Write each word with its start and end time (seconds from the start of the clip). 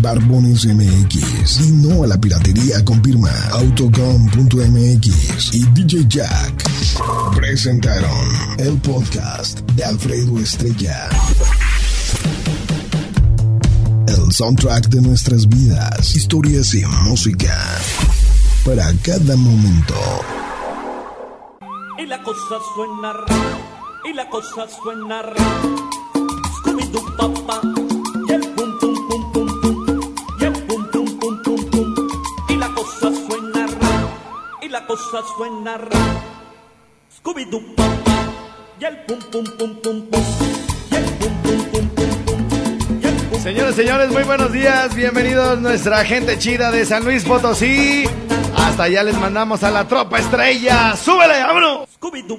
Barbones 0.00 0.66
MX. 0.66 1.60
Y 1.60 1.70
no 1.72 2.04
a 2.04 2.06
la 2.06 2.18
piratería 2.18 2.82
con 2.84 3.02
firma 3.02 3.30
Autocom.mx 3.52 5.54
y 5.54 5.64
DJ 5.72 6.06
Jack 6.08 6.64
presentaron 7.34 8.28
el 8.58 8.76
podcast 8.78 9.60
de 9.72 9.84
Alfredo 9.84 10.38
Estrella. 10.38 11.08
El 14.06 14.32
soundtrack 14.32 14.88
de 14.88 15.02
nuestras 15.02 15.48
vidas, 15.48 16.16
historias 16.16 16.74
y 16.74 16.84
música 17.04 17.56
para 18.64 18.92
cada 19.02 19.36
momento. 19.36 19.94
Y 21.98 22.06
la 22.06 22.22
cosa 22.22 22.56
suena 22.74 23.12
y 24.04 24.12
la 24.14 24.28
cosa 24.28 24.66
suena. 24.68 25.22
Scooby-Doo 26.62 27.16
papá, 27.16 27.60
cosa 35.10 35.26
suena 35.36 35.76
rara. 35.76 36.22
Scooby-Doo 37.16 37.60
y 38.80 38.84
el 38.84 38.96
pum 39.04 39.18
pum 39.30 39.44
pum 39.58 39.74
pum 39.82 40.06
pum, 40.08 40.22
y 40.90 40.94
el 40.94 41.04
pum 41.04 41.34
pum 41.42 41.64
pum 41.70 41.88
pum 41.88 42.24
pum, 42.24 43.00
y 43.02 43.06
el 43.06 43.14
pum 43.14 43.40
Señores, 43.40 43.74
señores, 43.74 44.10
muy 44.10 44.22
buenos 44.22 44.52
días. 44.52 44.94
Bienvenidos 44.94 45.60
nuestra 45.60 46.04
gente 46.04 46.38
chida 46.38 46.70
de 46.70 46.86
San 46.86 47.04
Luis 47.04 47.24
Potosí. 47.24 48.04
Hasta 48.56 48.84
allá 48.84 49.02
les 49.02 49.18
mandamos 49.18 49.62
a 49.64 49.70
la 49.70 49.86
tropa 49.88 50.18
estrella. 50.18 50.96
¡Súbele, 50.96 51.42
vámonos! 51.42 51.88
Scooby-Doo 51.98 52.38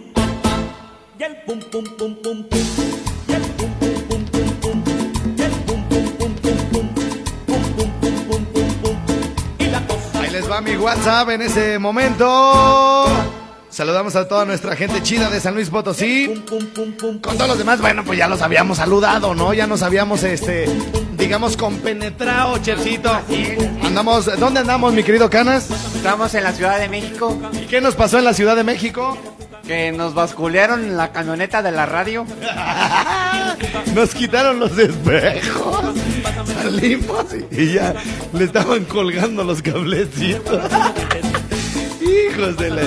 y 1.20 1.24
el 1.24 1.42
pum 1.44 1.60
pum 1.60 1.84
pum 1.98 2.16
pum 2.24 2.48
pum, 2.50 3.01
mi 10.62 10.76
WhatsApp 10.76 11.30
en 11.30 11.42
ese 11.42 11.80
momento. 11.80 13.06
Saludamos 13.70 14.16
a 14.16 14.28
toda 14.28 14.46
nuestra 14.46 14.76
gente 14.76 15.02
chida 15.02 15.30
de 15.30 15.40
San 15.40 15.54
Luis 15.54 15.70
Potosí. 15.70 16.44
Con 16.48 17.38
todos 17.38 17.48
los 17.48 17.58
demás, 17.58 17.80
bueno, 17.80 18.04
pues 18.04 18.18
ya 18.20 18.28
los 18.28 18.42
habíamos 18.42 18.78
saludado, 18.78 19.34
¿no? 19.34 19.54
Ya 19.54 19.66
nos 19.66 19.82
habíamos, 19.82 20.24
este, 20.24 20.66
digamos, 21.18 21.56
compenetrado, 21.56 22.58
Chercito. 22.58 23.12
Andamos, 23.84 24.30
¿dónde 24.40 24.60
andamos, 24.60 24.94
mi 24.94 25.04
querido 25.04 25.30
Canas? 25.30 25.70
Estamos 25.96 26.34
en 26.34 26.44
la 26.44 26.52
Ciudad 26.52 26.80
de 26.80 26.90
México, 26.90 27.38
¿Y 27.54 27.66
qué 27.68 27.80
nos 27.80 27.96
pasó 27.96 28.20
en 28.20 28.26
la 28.26 28.34
Ciudad 28.34 28.56
de 28.56 28.64
México? 28.64 29.18
Que 29.72 29.92
nos 29.94 30.14
basculearon 30.14 30.84
en 30.84 30.98
la 30.98 31.14
camioneta 31.14 31.62
de 31.62 31.72
la 31.72 31.86
radio. 31.86 32.26
Nos 33.96 34.14
quitaron 34.14 34.60
los 34.60 34.78
espejos. 34.78 35.96
Salimos 36.46 37.28
y, 37.52 37.74
ya 37.76 37.94
le 38.34 38.44
estaban 38.44 38.84
colgando 38.84 39.46
los 39.46 39.62
cablecitos. 39.62 40.62
Hijos 42.02 42.58
de 42.58 42.70
la... 42.70 42.82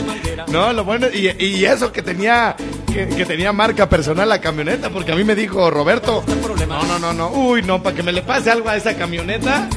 No, 0.48 0.74
lo 0.74 0.84
bueno, 0.84 1.06
y, 1.10 1.30
y 1.42 1.64
eso 1.64 1.90
que 1.90 2.02
tenía, 2.02 2.55
que, 2.92 3.08
que 3.08 3.24
tenía 3.24 3.50
marca 3.55 3.88
personal 3.88 4.28
la 4.28 4.42
camioneta, 4.42 4.90
porque 4.90 5.12
a 5.12 5.16
mí 5.16 5.24
me 5.24 5.34
dijo 5.34 5.70
Roberto, 5.70 6.22
no, 6.68 6.82
no, 6.82 6.98
no, 6.98 7.14
no, 7.14 7.30
uy, 7.30 7.62
no, 7.62 7.83
para 7.83 7.96
que 7.96 8.02
me 8.02 8.12
le 8.12 8.20
pase 8.20 8.51
algo 8.51 8.68
a 8.68 8.77
esa 8.77 8.95
camioneta. 8.95 9.70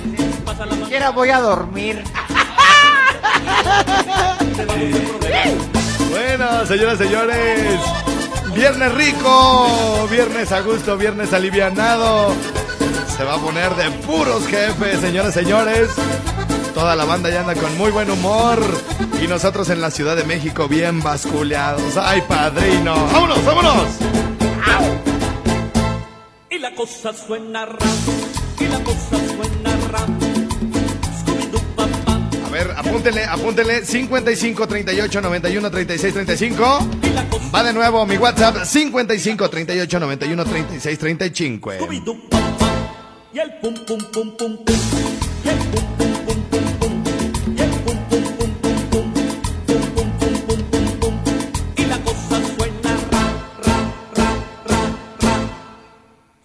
Quiera 0.90 1.12
voy 1.12 1.30
a 1.30 1.40
dormir. 1.40 2.04
Bueno, 6.10 6.66
señoras, 6.66 6.98
señores, 6.98 7.80
viernes 8.56 8.94
rico, 8.94 10.08
viernes 10.10 10.52
a 10.52 10.62
gusto, 10.62 10.98
viernes 10.98 11.34
alivianado. 11.34 12.34
Se 13.16 13.24
va 13.24 13.36
a 13.36 13.38
poner 13.38 13.76
de 13.76 13.90
puros 14.06 14.46
jefes, 14.48 15.00
señoras, 15.00 15.34
señores. 15.34 15.90
Toda 16.74 16.96
la 16.96 17.06
banda 17.06 17.30
ya 17.30 17.42
anda 17.42 17.56
con 17.56 17.76
muy 17.78 17.92
buen 17.92 18.10
humor. 18.12 18.60
Y 19.22 19.28
nosotros 19.28 19.70
en 19.70 19.82
la 19.82 19.90
Ciudad 19.90 20.16
de 20.16 20.24
México 20.24 20.68
bien 20.68 21.02
basculeados. 21.02 21.98
¡Ay, 21.98 22.22
padrino! 22.28 22.96
¡Vámonos, 23.12 23.44
vámonos! 23.46 23.88
y 26.50 26.60
la 26.60 26.74
cosa 26.74 27.14
suena 27.14 27.66
rara, 27.66 27.86
y 28.60 28.66
la 28.68 28.84
cosa 28.84 29.18
suena 29.36 29.78
rara. 29.92 30.08
Ver, 32.58 32.74
apúntele, 32.76 33.24
apúntele. 33.24 33.86
55 33.86 34.68
38 34.68 35.22
91 35.22 35.70
36 35.70 36.14
35. 36.14 36.90
y 37.04 37.10
la 37.12 37.30
cosa 37.30 37.52
Va 37.54 37.64
de 37.64 37.72
nuevo 37.72 38.04
mi 38.08 38.18
WhatsApp. 38.18 38.64
55 38.66 39.48
38 39.48 40.00
91 40.00 40.44
36 40.44 40.98
35. 40.98 41.74
Scooby-Doo 41.74 42.18
papá, 42.30 42.68
y 43.32 43.38
el 43.38 43.54
pum 43.62 43.76
pum 43.86 44.00
pum 44.12 44.36
pum 44.38 44.58
pum, 44.66 44.76
y 45.44 45.50
el 45.50 45.58
pum 45.70 45.86
pum 45.98 46.14
pum 46.26 46.40
pum 46.80 47.04
y 47.56 47.62
el 47.62 47.70
pum 47.70 47.98
pum 48.10 48.24
pum 48.38 48.52
pum 48.66 49.14
pum, 49.14 49.14
pum 49.68 50.10
pum 50.48 50.62
pum 50.72 50.96
pum 51.00 51.16
y 51.78 51.86
la 51.86 51.98
cosa 52.00 52.42
suena 52.58 52.94
ra 53.14 53.26
ra 53.68 53.78
ra 54.18 54.30
ra 54.66 54.82
ra. 55.22 55.34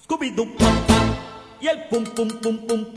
Scooby-Doo 0.04 0.46
papá, 0.58 0.98
y 1.58 1.68
el 1.68 1.78
pum 1.88 2.04
pum 2.04 2.28
pum 2.28 2.66
pum 2.66 2.92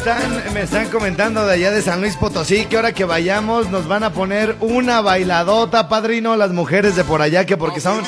están, 0.00 0.54
me 0.54 0.62
están 0.62 0.88
comentando 0.88 1.44
de 1.44 1.52
allá 1.52 1.70
de 1.70 1.82
San 1.82 2.00
Luis 2.00 2.16
Potosí 2.16 2.64
que 2.64 2.76
ahora 2.76 2.94
que 2.94 3.04
vayamos 3.04 3.68
nos 3.68 3.86
van 3.86 4.02
a 4.02 4.14
poner 4.14 4.56
una 4.60 5.02
bailadota, 5.02 5.90
padrino, 5.90 6.36
las 6.36 6.52
mujeres 6.52 6.96
de 6.96 7.04
por 7.04 7.20
allá, 7.20 7.44
que 7.44 7.58
porque 7.58 7.82
son, 7.82 8.02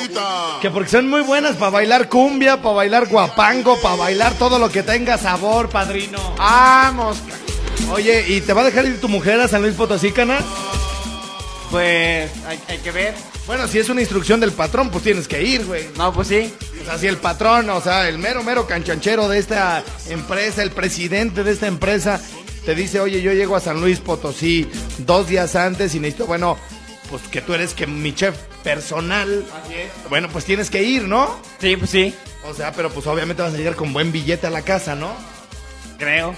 que 0.59 0.71
porque 0.71 0.89
son 0.89 1.07
muy 1.07 1.21
buenas 1.21 1.55
para 1.55 1.69
bailar 1.69 2.09
cumbia, 2.09 2.63
para 2.63 2.73
bailar 2.73 3.07
guapango, 3.09 3.79
para 3.79 3.95
bailar 3.95 4.33
todo 4.39 4.57
lo 4.57 4.71
que 4.71 4.81
tenga 4.81 5.19
sabor, 5.19 5.69
padrino. 5.69 6.33
Vamos. 6.35 7.19
Oye, 7.91 8.25
¿y 8.27 8.41
te 8.41 8.53
va 8.53 8.61
a 8.61 8.65
dejar 8.65 8.85
ir 8.85 8.99
tu 8.99 9.07
mujer 9.07 9.39
a 9.39 9.47
San 9.47 9.61
Luis 9.61 9.75
Potosí, 9.75 10.11
cana? 10.11 10.39
Pues 11.69 12.31
hay, 12.47 12.59
hay 12.69 12.77
que 12.79 12.89
ver. 12.89 13.32
Bueno, 13.45 13.67
si 13.67 13.77
es 13.77 13.89
una 13.89 13.99
instrucción 13.99 14.39
del 14.39 14.53
patrón, 14.53 14.89
pues 14.89 15.03
tienes 15.03 15.27
que 15.27 15.43
ir, 15.43 15.65
güey. 15.65 15.89
No, 15.97 16.13
pues 16.13 16.29
sí. 16.29 16.53
O 16.81 16.85
sea, 16.85 16.97
si 16.97 17.07
el 17.07 17.17
patrón, 17.17 17.69
o 17.69 17.81
sea, 17.81 18.07
el 18.07 18.17
mero, 18.17 18.41
mero 18.41 18.65
canchanchero 18.65 19.27
de 19.27 19.39
esta 19.39 19.83
empresa, 20.09 20.63
el 20.63 20.71
presidente 20.71 21.43
de 21.43 21.51
esta 21.51 21.67
empresa, 21.67 22.21
te 22.65 22.73
dice, 22.73 23.01
oye, 23.01 23.21
yo 23.21 23.33
llego 23.33 23.55
a 23.57 23.59
San 23.59 23.81
Luis 23.81 23.99
Potosí 23.99 24.69
dos 24.99 25.27
días 25.27 25.55
antes 25.55 25.93
y 25.93 25.99
necesito, 25.99 26.25
bueno, 26.25 26.57
pues 27.09 27.23
que 27.23 27.41
tú 27.41 27.53
eres 27.53 27.73
que 27.73 27.85
mi 27.85 28.15
chef 28.15 28.35
personal. 28.63 29.45
Así 29.61 29.73
es. 29.73 30.09
Bueno, 30.09 30.29
pues 30.29 30.45
tienes 30.45 30.69
que 30.69 30.83
ir, 30.83 31.03
¿no? 31.03 31.37
Sí, 31.59 31.75
pues 31.75 31.89
sí. 31.91 32.15
O 32.45 32.53
sea, 32.53 32.71
pero 32.71 32.89
pues 32.89 33.05
obviamente 33.07 33.43
vas 33.43 33.53
a 33.53 33.57
llegar 33.57 33.75
con 33.75 33.91
buen 33.91 34.11
billete 34.13 34.47
a 34.47 34.51
la 34.51 34.61
casa, 34.61 34.95
¿no? 34.95 35.13
Creo. 35.97 36.33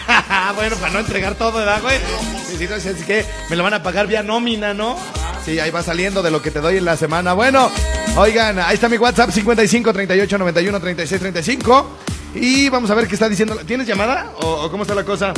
bueno, 0.56 0.76
para 0.76 0.92
no 0.92 1.00
entregar 1.00 1.34
todo, 1.34 1.58
¿verdad, 1.58 1.82
güey? 1.82 1.98
Sí, 2.46 2.66
no, 2.68 2.76
es 2.76 3.04
que 3.04 3.24
me 3.50 3.56
lo 3.56 3.64
van 3.64 3.74
a 3.74 3.82
pagar 3.82 4.06
vía 4.06 4.22
nómina, 4.22 4.72
¿no? 4.72 4.96
Sí, 5.44 5.58
ahí 5.58 5.70
va 5.70 5.82
saliendo 5.82 6.22
de 6.22 6.30
lo 6.30 6.40
que 6.40 6.50
te 6.50 6.60
doy 6.60 6.78
en 6.78 6.84
la 6.86 6.96
semana. 6.96 7.34
Bueno, 7.34 7.70
oigan, 8.16 8.58
ahí 8.58 8.74
está 8.74 8.88
mi 8.88 8.96
WhatsApp 8.96 9.30
55 9.30 9.92
38 9.92 10.38
91 10.38 10.80
36 10.80 11.20
35. 11.20 11.86
Y 12.34 12.68
vamos 12.70 12.90
a 12.90 12.94
ver 12.94 13.06
qué 13.06 13.14
está 13.14 13.28
diciendo. 13.28 13.56
¿Tienes 13.66 13.86
llamada? 13.86 14.32
¿O, 14.40 14.64
o 14.64 14.70
cómo 14.70 14.82
está 14.84 14.94
la 14.94 15.04
cosa? 15.04 15.34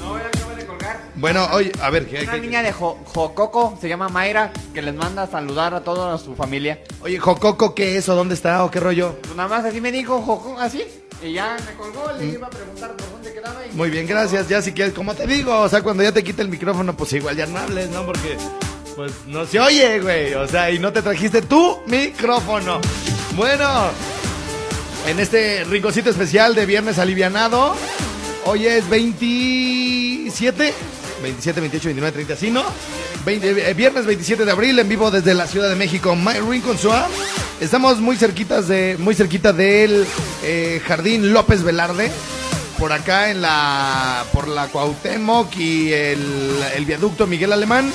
No, 0.00 0.18
ya 0.18 0.26
acabo 0.26 0.54
de 0.54 0.66
colgar. 0.66 1.00
Bueno, 1.16 1.48
oye, 1.52 1.72
a 1.82 1.88
ver, 1.90 2.06
¿qué, 2.06 2.20
Una 2.24 2.32
qué- 2.32 2.40
niña 2.40 2.62
de 2.62 2.72
Jo- 2.72 2.98
Jococo, 3.06 3.78
se 3.80 3.88
llama 3.88 4.08
Mayra, 4.10 4.52
que 4.74 4.82
les 4.82 4.94
manda 4.94 5.22
a 5.22 5.26
saludar 5.26 5.72
a 5.74 5.80
toda 5.82 6.18
su 6.18 6.34
familia. 6.36 6.80
oye, 7.00 7.18
Jococo, 7.18 7.74
¿qué 7.74 7.96
es 7.96 8.08
o 8.10 8.14
dónde 8.14 8.34
está 8.34 8.62
o 8.64 8.70
qué 8.70 8.80
rollo? 8.80 9.16
Pues 9.22 9.34
nada 9.34 9.48
más 9.48 9.64
así 9.64 9.80
me 9.80 9.90
dijo 9.90 10.20
Jococo, 10.20 10.60
así. 10.60 10.84
Y 11.22 11.32
ya 11.32 11.56
me 11.66 11.72
colgó, 11.72 12.12
le 12.18 12.26
iba 12.26 12.46
a 12.46 12.50
preguntar 12.50 12.94
por 12.96 13.10
dónde 13.10 13.32
quedaba. 13.32 13.66
Y 13.66 13.74
Muy 13.74 13.90
bien, 13.90 14.06
gracias. 14.06 14.46
Ya 14.48 14.60
si 14.62 14.72
quieres, 14.72 14.92
como 14.94 15.14
te 15.14 15.26
digo, 15.26 15.58
o 15.58 15.68
sea, 15.68 15.82
cuando 15.82 16.02
ya 16.04 16.12
te 16.12 16.22
quite 16.22 16.42
el 16.42 16.48
micrófono, 16.48 16.94
pues 16.96 17.12
igual 17.14 17.34
ya 17.34 17.46
no 17.46 17.58
hables, 17.58 17.88
¿no? 17.90 18.06
Porque, 18.06 18.36
pues, 18.98 19.12
no 19.28 19.46
se 19.46 19.60
oye, 19.60 20.00
güey. 20.00 20.34
O 20.34 20.48
sea, 20.48 20.72
y 20.72 20.80
no 20.80 20.92
te 20.92 21.02
trajiste 21.02 21.40
tu 21.40 21.78
micrófono. 21.86 22.80
Bueno, 23.36 23.92
en 25.06 25.20
este 25.20 25.62
rinconcito 25.62 26.10
especial 26.10 26.56
de 26.56 26.66
Viernes 26.66 26.98
Alivianado, 26.98 27.76
hoy 28.44 28.66
es 28.66 28.88
27, 28.88 30.74
27, 31.22 31.60
28, 31.60 31.84
29, 31.84 32.12
30, 32.12 32.34
¿sí, 32.36 32.50
no? 32.50 32.64
20, 33.24 33.70
eh, 33.70 33.74
viernes 33.74 34.04
27 34.04 34.44
de 34.44 34.50
abril, 34.50 34.76
en 34.80 34.88
vivo 34.88 35.12
desde 35.12 35.32
la 35.32 35.46
Ciudad 35.46 35.68
de 35.68 35.76
México, 35.76 36.16
My 36.16 36.40
Rincon. 36.40 36.76
Estamos 37.60 38.00
muy 38.00 38.16
cerquitas 38.16 38.66
de, 38.66 38.96
muy 38.98 39.14
cerquita 39.14 39.52
del 39.52 40.08
eh, 40.42 40.82
Jardín 40.84 41.32
López 41.32 41.62
Velarde 41.62 42.10
por 42.78 42.92
acá 42.92 43.30
en 43.30 43.42
la 43.42 44.24
por 44.32 44.46
la 44.46 44.68
Cuauhtémoc 44.68 45.54
y 45.56 45.92
el, 45.92 46.84
viaducto 46.86 47.26
Miguel 47.26 47.52
Alemán 47.52 47.92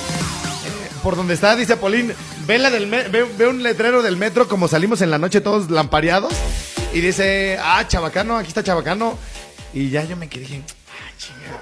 por 1.04 1.14
donde 1.14 1.34
está 1.34 1.54
dice 1.54 1.76
Polín 1.76 2.12
ve 2.46 2.58
la 2.58 2.70
del 2.70 2.88
me- 2.88 3.06
ve, 3.08 3.22
ve 3.38 3.46
un 3.46 3.62
letrero 3.62 4.02
del 4.02 4.16
metro 4.16 4.48
como 4.48 4.66
salimos 4.66 5.00
en 5.02 5.10
la 5.12 5.18
noche 5.18 5.40
todos 5.40 5.70
lampareados 5.70 6.32
y 6.92 7.00
dice 7.00 7.58
ah 7.62 7.86
Chabacano 7.86 8.36
aquí 8.38 8.48
está 8.48 8.64
Chabacano 8.64 9.16
y 9.72 9.90
ya 9.90 10.02
yo 10.04 10.16
me 10.16 10.28
quedé 10.28 10.40
dije 10.46 10.62
ah 10.90 11.12
chinga 11.16 11.60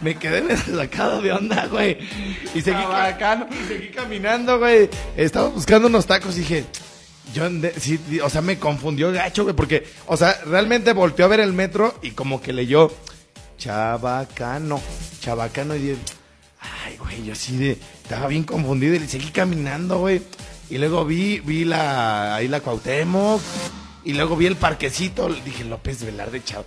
me 0.00 0.16
quedé 0.16 0.56
sacado 0.56 1.20
de 1.22 1.32
onda 1.32 1.66
güey. 1.66 1.98
Y 2.54 2.62
seguí, 2.62 2.72
ca- 2.76 2.82
Chabacano. 2.82 3.46
y 3.50 3.68
seguí 3.68 3.88
caminando 3.90 4.58
güey. 4.58 4.88
Estaba 5.16 5.48
buscando 5.48 5.88
unos 5.88 6.06
tacos 6.06 6.36
y 6.36 6.40
dije 6.40 6.64
yo, 7.34 7.44
ande- 7.44 7.74
sí, 7.78 7.98
di- 8.08 8.20
o 8.20 8.30
sea, 8.30 8.40
me 8.40 8.58
confundió 8.58 9.12
gacho, 9.12 9.42
güey, 9.42 9.54
porque, 9.54 9.86
o 10.06 10.16
sea, 10.16 10.40
realmente 10.46 10.94
volteó 10.94 11.26
a 11.26 11.28
ver 11.28 11.40
el 11.40 11.52
metro 11.52 11.94
y 12.00 12.12
como 12.12 12.40
que 12.40 12.54
leyó 12.54 12.90
Chabacano, 13.58 14.80
Chabacano 15.20 15.74
y 15.74 15.78
dije, 15.80 15.96
ay, 16.86 16.96
güey, 16.96 17.24
yo 17.24 17.32
así 17.34 17.56
de, 17.58 17.76
estaba 18.08 18.26
bien 18.28 18.44
confundido 18.44 18.94
y 18.94 19.06
seguí 19.06 19.28
caminando, 19.30 19.98
güey. 19.98 20.22
Y 20.70 20.78
luego 20.78 21.04
vi, 21.04 21.40
vi 21.40 21.66
la, 21.66 22.36
ahí 22.36 22.48
la 22.48 22.60
Cuauhtémoc 22.60 23.40
y 24.02 24.14
luego 24.14 24.34
vi 24.34 24.46
el 24.46 24.56
parquecito, 24.56 25.28
dije, 25.44 25.64
López 25.64 26.02
Velarde, 26.04 26.42
Chab... 26.42 26.64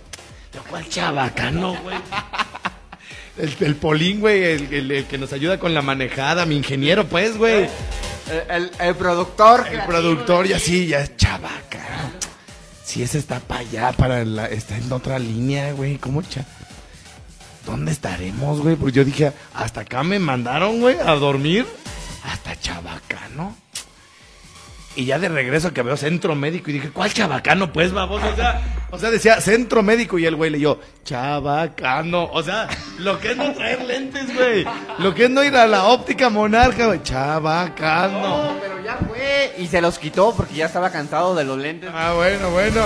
¿Yo 0.54 0.62
cuál 0.70 0.88
Chabacano, 0.88 1.74
güey? 1.82 1.96
El, 3.38 3.56
el 3.60 3.76
Polín, 3.76 4.20
güey, 4.20 4.44
el, 4.44 4.74
el- 4.74 4.90
el 4.92 5.04
que 5.06 5.16
nos 5.16 5.32
ayuda 5.32 5.58
con 5.58 5.72
la 5.72 5.80
manejada, 5.80 6.44
mi 6.44 6.54
ingeniero, 6.54 7.08
pues, 7.08 7.38
güey. 7.38 7.66
El, 8.30 8.50
el- 8.50 8.70
el 8.78 8.94
productor. 8.94 9.66
El 9.72 9.80
productor 9.84 10.46
y 10.46 10.52
así, 10.52 10.86
ya 10.86 11.00
es 11.00 11.16
chavaca. 11.16 12.10
Si 12.84 13.02
ese 13.02 13.16
está 13.18 13.40
para 13.40 13.60
allá, 13.62 13.92
para 13.92 14.22
la, 14.26 14.46
está 14.48 14.76
en 14.76 14.92
otra 14.92 15.18
línea, 15.18 15.72
güey. 15.72 15.96
¿Cómo 15.96 16.20
cha? 16.20 16.44
¿Dónde 17.64 17.92
estaremos, 17.92 18.60
güey? 18.60 18.76
Porque 18.76 18.92
yo 18.92 19.04
dije, 19.04 19.32
hasta 19.54 19.82
acá 19.82 20.02
me 20.02 20.18
mandaron, 20.18 20.80
güey, 20.80 20.98
a 20.98 21.14
dormir. 21.14 21.66
Hasta 22.24 22.58
Chabacano. 22.58 23.56
Y 24.94 25.06
ya 25.06 25.18
de 25.18 25.28
regreso 25.28 25.72
que 25.72 25.82
veo 25.82 25.96
centro 25.96 26.34
médico 26.34 26.68
y 26.68 26.74
dije, 26.74 26.90
¿cuál 26.90 27.12
Chabacano, 27.12 27.72
pues, 27.72 27.92
baboso? 27.92 28.28
O 28.28 28.36
sea, 28.36 28.60
o 28.90 28.98
sea, 28.98 29.10
decía 29.10 29.40
centro 29.40 29.82
médico 29.82 30.18
y 30.18 30.26
el 30.26 30.36
güey 30.36 30.50
leyó, 30.50 30.80
Chabacano. 31.04 32.24
O 32.24 32.42
sea, 32.42 32.68
lo 32.98 33.18
que 33.18 33.30
es 33.30 33.36
no 33.36 33.52
traer 33.52 33.82
lentes, 33.84 34.34
güey. 34.34 34.66
Lo 34.98 35.14
que 35.14 35.24
es 35.24 35.30
no 35.30 35.42
ir 35.42 35.56
a 35.56 35.66
la 35.66 35.84
óptica 35.84 36.28
monarca, 36.28 36.86
güey. 36.86 37.02
Chabacano. 37.02 38.20
No, 38.52 38.60
pero 38.60 38.84
ya 38.84 38.98
fue. 39.08 39.54
Y 39.56 39.66
se 39.68 39.80
los 39.80 39.98
quitó 39.98 40.34
porque 40.36 40.56
ya 40.56 40.66
estaba 40.66 40.90
cansado 40.90 41.34
de 41.34 41.44
los 41.44 41.58
lentes. 41.58 41.90
Ah, 41.94 42.12
bueno, 42.14 42.50
bueno. 42.50 42.82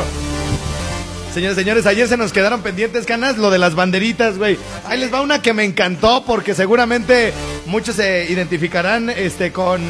Señores, 1.37 1.59
señores, 1.59 1.85
ayer 1.85 2.09
se 2.09 2.17
nos 2.17 2.33
quedaron 2.33 2.63
pendientes, 2.63 3.05
canas, 3.05 3.37
lo 3.37 3.51
de 3.51 3.59
las 3.59 3.75
banderitas, 3.75 4.39
güey. 4.39 4.57
Ahí 4.87 4.99
les 4.99 5.13
va 5.13 5.21
una 5.21 5.43
que 5.43 5.53
me 5.53 5.65
encantó 5.65 6.25
porque 6.25 6.55
seguramente 6.55 7.35
muchos 7.67 7.97
se 7.97 8.25
identificarán 8.33 9.11
este, 9.11 9.53
con, 9.53 9.83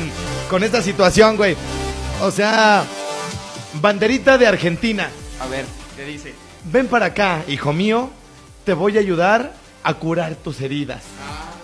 con 0.51 0.65
esta 0.65 0.83
situación, 0.83 1.37
güey. 1.37 1.57
O 2.21 2.33
sea, 2.33 2.85
banderita 3.75 4.39
de 4.39 4.49
Argentina. 4.49 5.09
A 5.39 5.47
ver, 5.47 5.67
¿qué 5.97 6.05
dice? 6.05 6.35
Ven 6.65 6.89
para 6.89 7.07
acá, 7.07 7.45
hijo 7.47 7.73
mío, 7.73 8.11
te 8.65 8.73
voy 8.73 8.97
a 8.97 9.01
ayudar 9.01 9.53
a 9.85 9.95
curar 9.95 10.35
tus 10.35 10.61
heridas. 10.61 11.05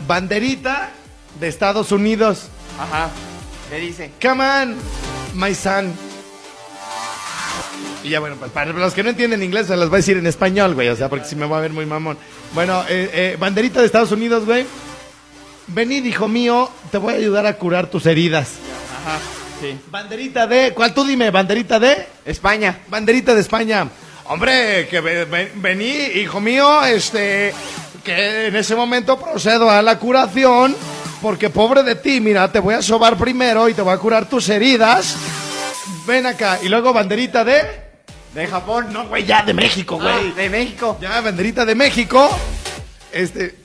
Banderita 0.07 0.91
de 1.41 1.49
Estados 1.49 1.91
Unidos. 1.91 2.51
Ajá. 2.79 3.11
¿Qué 3.69 3.79
dice? 3.81 4.13
Come 4.23 4.45
on, 4.45 4.77
my 5.35 5.53
son. 5.53 6.12
Y 8.05 8.09
ya 8.11 8.21
bueno, 8.21 8.37
pues 8.39 8.51
para 8.51 8.73
los 8.73 8.95
que 8.95 9.03
no 9.03 9.11
entienden 9.11 9.43
inglés 9.43 9.69
se 9.69 9.77
las 9.77 9.89
voy 9.89 9.97
a 9.97 9.99
decir 9.99 10.17
en 10.17 10.27
español, 10.27 10.75
güey, 10.75 10.89
o 10.89 10.97
sea, 10.97 11.09
porque 11.09 11.25
si 11.27 11.37
me 11.37 11.47
va 11.47 11.59
a 11.59 11.61
ver 11.61 11.71
muy 11.73 11.87
mamón. 11.87 12.19
Bueno, 12.53 12.83
eh, 12.89 13.11
eh, 13.13 13.37
banderita 13.39 13.81
de 13.81 13.87
Estados 13.87 14.11
Unidos, 14.13 14.45
güey. 14.45 14.67
Venid, 15.69 16.05
hijo 16.05 16.27
mío, 16.29 16.69
te 16.91 16.99
voy 16.99 17.15
a 17.15 17.17
ayudar 17.17 17.47
a 17.47 17.55
curar 17.57 17.87
tus 17.87 18.05
heridas. 18.07 18.49
Ajá. 19.07 19.19
Sí. 19.61 19.79
Banderita 19.91 20.49
de, 20.49 20.73
¿cuál 20.75 20.93
tú 20.93 21.05
dime? 21.05 21.31
Banderita 21.31 21.79
de, 21.79 22.07
España. 22.25 22.81
banderita 22.89 23.33
de 23.35 23.41
España. 23.41 23.87
Hombre, 24.25 24.89
que 24.89 25.01
ve- 25.01 25.25
ve- 25.25 25.53
vení, 25.55 26.21
hijo 26.21 26.41
mío, 26.41 26.85
este, 26.85 27.55
que 28.03 28.49
en 28.49 28.57
ese 28.57 28.75
momento 28.75 29.19
procedo 29.21 29.71
a 29.71 29.81
la 29.83 29.99
curación, 30.01 30.75
porque 31.21 31.51
pobre 31.51 31.85
de 31.85 31.95
ti, 31.95 32.21
mira, 32.21 32.51
te 32.51 32.59
voy 32.59 32.75
a 32.75 32.83
sobar 32.83 33.17
primero 33.17 33.69
y 33.69 33.75
te 33.75 33.83
voy 33.83 33.95
a 33.95 33.99
curar 33.99 34.29
tus 34.29 34.49
heridas. 34.49 35.17
Ven 36.07 36.27
acá, 36.27 36.59
y 36.61 36.69
luego 36.69 36.93
banderita 36.93 37.45
de... 37.45 37.82
De 38.35 38.47
Japón. 38.47 38.93
No, 38.93 39.07
güey, 39.09 39.25
ya 39.25 39.43
de 39.43 39.53
México, 39.55 39.99
Ah, 40.01 40.19
güey. 40.19 40.33
de 40.33 40.49
México. 40.49 40.99
Ya, 41.01 41.21
banderita 41.21 41.65
de 41.65 41.75
México. 41.75 42.31
Este. 43.13 43.57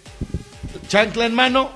Chancla 0.87 1.25
en 1.25 1.33
mano. 1.35 1.71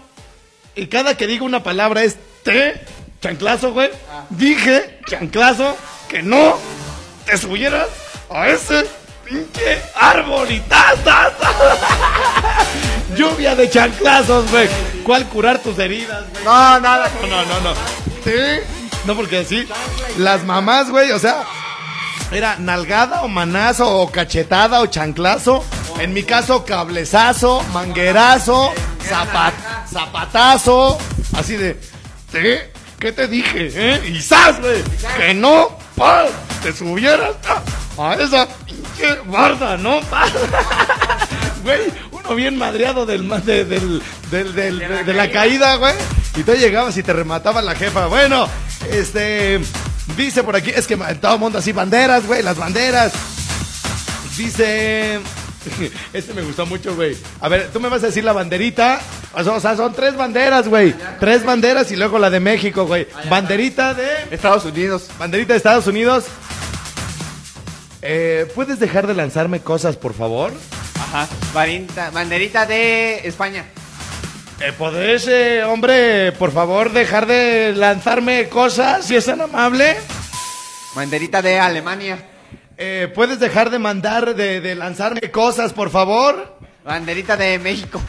Y 0.75 0.87
cada 0.87 1.15
que 1.15 1.27
digo 1.27 1.45
una 1.45 1.63
palabra 1.63 2.03
es 2.03 2.17
te. 2.43 2.81
Chanclazo, 3.21 3.71
güey. 3.73 3.89
Dije, 4.31 4.99
chanclazo, 5.07 5.77
que 6.09 6.23
no 6.23 6.57
te 7.25 7.37
subieras 7.37 7.87
a 8.31 8.47
ese 8.49 8.87
pinche 9.23 9.79
árbol 9.95 10.49
y 10.51 10.59
ta, 10.61 10.93
ta, 11.03 11.31
ta. 11.39 11.53
Lluvia 13.15 13.55
de 13.55 13.69
chanclazos, 13.69 14.49
güey. 14.49 14.67
¿Cuál 15.03 15.27
curar 15.27 15.59
tus 15.59 15.77
heridas, 15.77 16.27
güey? 16.31 16.43
No, 16.43 16.79
nada. 16.79 17.09
No, 17.21 17.27
no, 17.27 17.45
no, 17.45 17.59
no. 17.61 17.73
Sí. 18.23 18.63
No, 19.05 19.15
porque 19.15 19.37
así. 19.39 19.67
Las 20.17 20.43
mamás, 20.43 20.89
güey, 20.89 21.11
o 21.11 21.19
sea, 21.19 21.43
era 22.31 22.57
nalgada 22.57 23.21
o 23.23 23.27
manazo 23.27 23.87
o 23.89 24.11
cachetada 24.11 24.81
o 24.81 24.85
chanclazo. 24.87 25.63
En 25.99 26.13
mi 26.13 26.23
caso, 26.23 26.63
cablezazo, 26.65 27.61
manguerazo, 27.73 28.71
zapat, 29.07 29.53
zapatazo. 29.91 30.97
Así 31.37 31.55
de, 31.55 31.77
¿te? 32.31 32.71
¿Qué 32.99 33.11
te 33.11 33.27
dije? 33.27 33.69
¿Eh? 33.73 34.09
Y 34.09 34.21
¡zas, 34.21 34.59
güey! 34.61 34.83
Que 35.17 35.33
no, 35.33 35.69
pa, 35.95 36.25
te 36.61 36.71
subieras 36.71 37.31
a, 37.97 38.13
esa 38.15 38.47
pinche 38.65 39.15
barda, 39.25 39.75
¿no? 39.77 39.99
Güey, 41.63 41.79
uno 42.11 42.33
bien 42.35 42.57
madreado 42.57 43.05
del, 43.05 43.27
de, 43.45 43.65
del, 43.65 44.01
del, 44.31 44.55
del- 44.55 44.79
de, 44.79 45.03
de 45.03 45.13
la 45.13 45.29
caída, 45.29 45.75
güey. 45.75 45.93
Y 46.35 46.41
tú 46.43 46.53
llegabas 46.53 46.97
y 46.97 47.03
te 47.03 47.13
remataba 47.13 47.61
la 47.61 47.75
jefa. 47.75 48.07
Bueno, 48.07 48.47
este. 48.89 49.59
Dice 50.17 50.43
por 50.43 50.55
aquí, 50.55 50.71
es 50.71 50.87
que 50.87 50.97
todo 50.97 51.33
el 51.35 51.39
mundo 51.39 51.59
así, 51.59 51.71
banderas, 51.71 52.25
güey, 52.25 52.43
las 52.43 52.57
banderas. 52.57 53.13
Dice. 54.37 55.19
Este 56.13 56.33
me 56.33 56.41
gustó 56.41 56.65
mucho, 56.65 56.95
güey. 56.95 57.15
A 57.39 57.47
ver, 57.47 57.69
tú 57.71 57.79
me 57.79 57.87
vas 57.87 58.03
a 58.03 58.07
decir 58.07 58.23
la 58.23 58.33
banderita. 58.33 58.99
O 59.33 59.43
sea, 59.43 59.53
o 59.53 59.59
sea, 59.59 59.75
son 59.75 59.93
tres 59.93 60.15
banderas, 60.15 60.67
güey. 60.67 60.95
Tres 61.19 61.45
banderas 61.45 61.91
y 61.91 61.95
luego 61.95 62.17
la 62.19 62.29
de 62.29 62.39
México, 62.39 62.85
güey. 62.85 63.07
Banderita 63.29 63.93
de. 63.93 64.07
Estados 64.31 64.65
Unidos. 64.65 65.07
Banderita 65.19 65.53
de 65.53 65.57
Estados 65.57 65.87
Unidos. 65.87 66.25
Eh, 68.01 68.51
¿Puedes 68.55 68.79
dejar 68.79 69.05
de 69.05 69.13
lanzarme 69.13 69.59
cosas, 69.59 69.95
por 69.97 70.13
favor? 70.13 70.51
Ajá. 70.99 71.27
Banderita, 71.53 72.09
banderita 72.09 72.65
de 72.65 73.27
España. 73.27 73.65
Eh, 74.63 74.73
¿Podés, 74.77 75.27
eh, 75.27 75.63
hombre, 75.63 76.31
por 76.33 76.51
favor, 76.51 76.91
dejar 76.91 77.25
de 77.25 77.73
lanzarme 77.75 78.47
cosas, 78.47 79.03
si 79.05 79.15
es 79.15 79.25
tan 79.25 79.41
amable? 79.41 79.97
Banderita 80.93 81.41
de 81.41 81.59
Alemania. 81.59 82.19
Eh, 82.77 83.11
¿Puedes 83.13 83.39
dejar 83.39 83.71
de 83.71 83.79
mandar, 83.79 84.35
de, 84.35 84.61
de 84.61 84.75
lanzarme 84.75 85.31
cosas, 85.31 85.73
por 85.73 85.89
favor? 85.89 86.59
Banderita 86.83 87.35
de 87.37 87.57
México. 87.57 87.99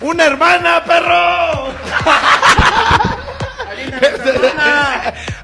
¡Una 0.00 0.26
hermana, 0.26 0.84
perro! 0.84 1.72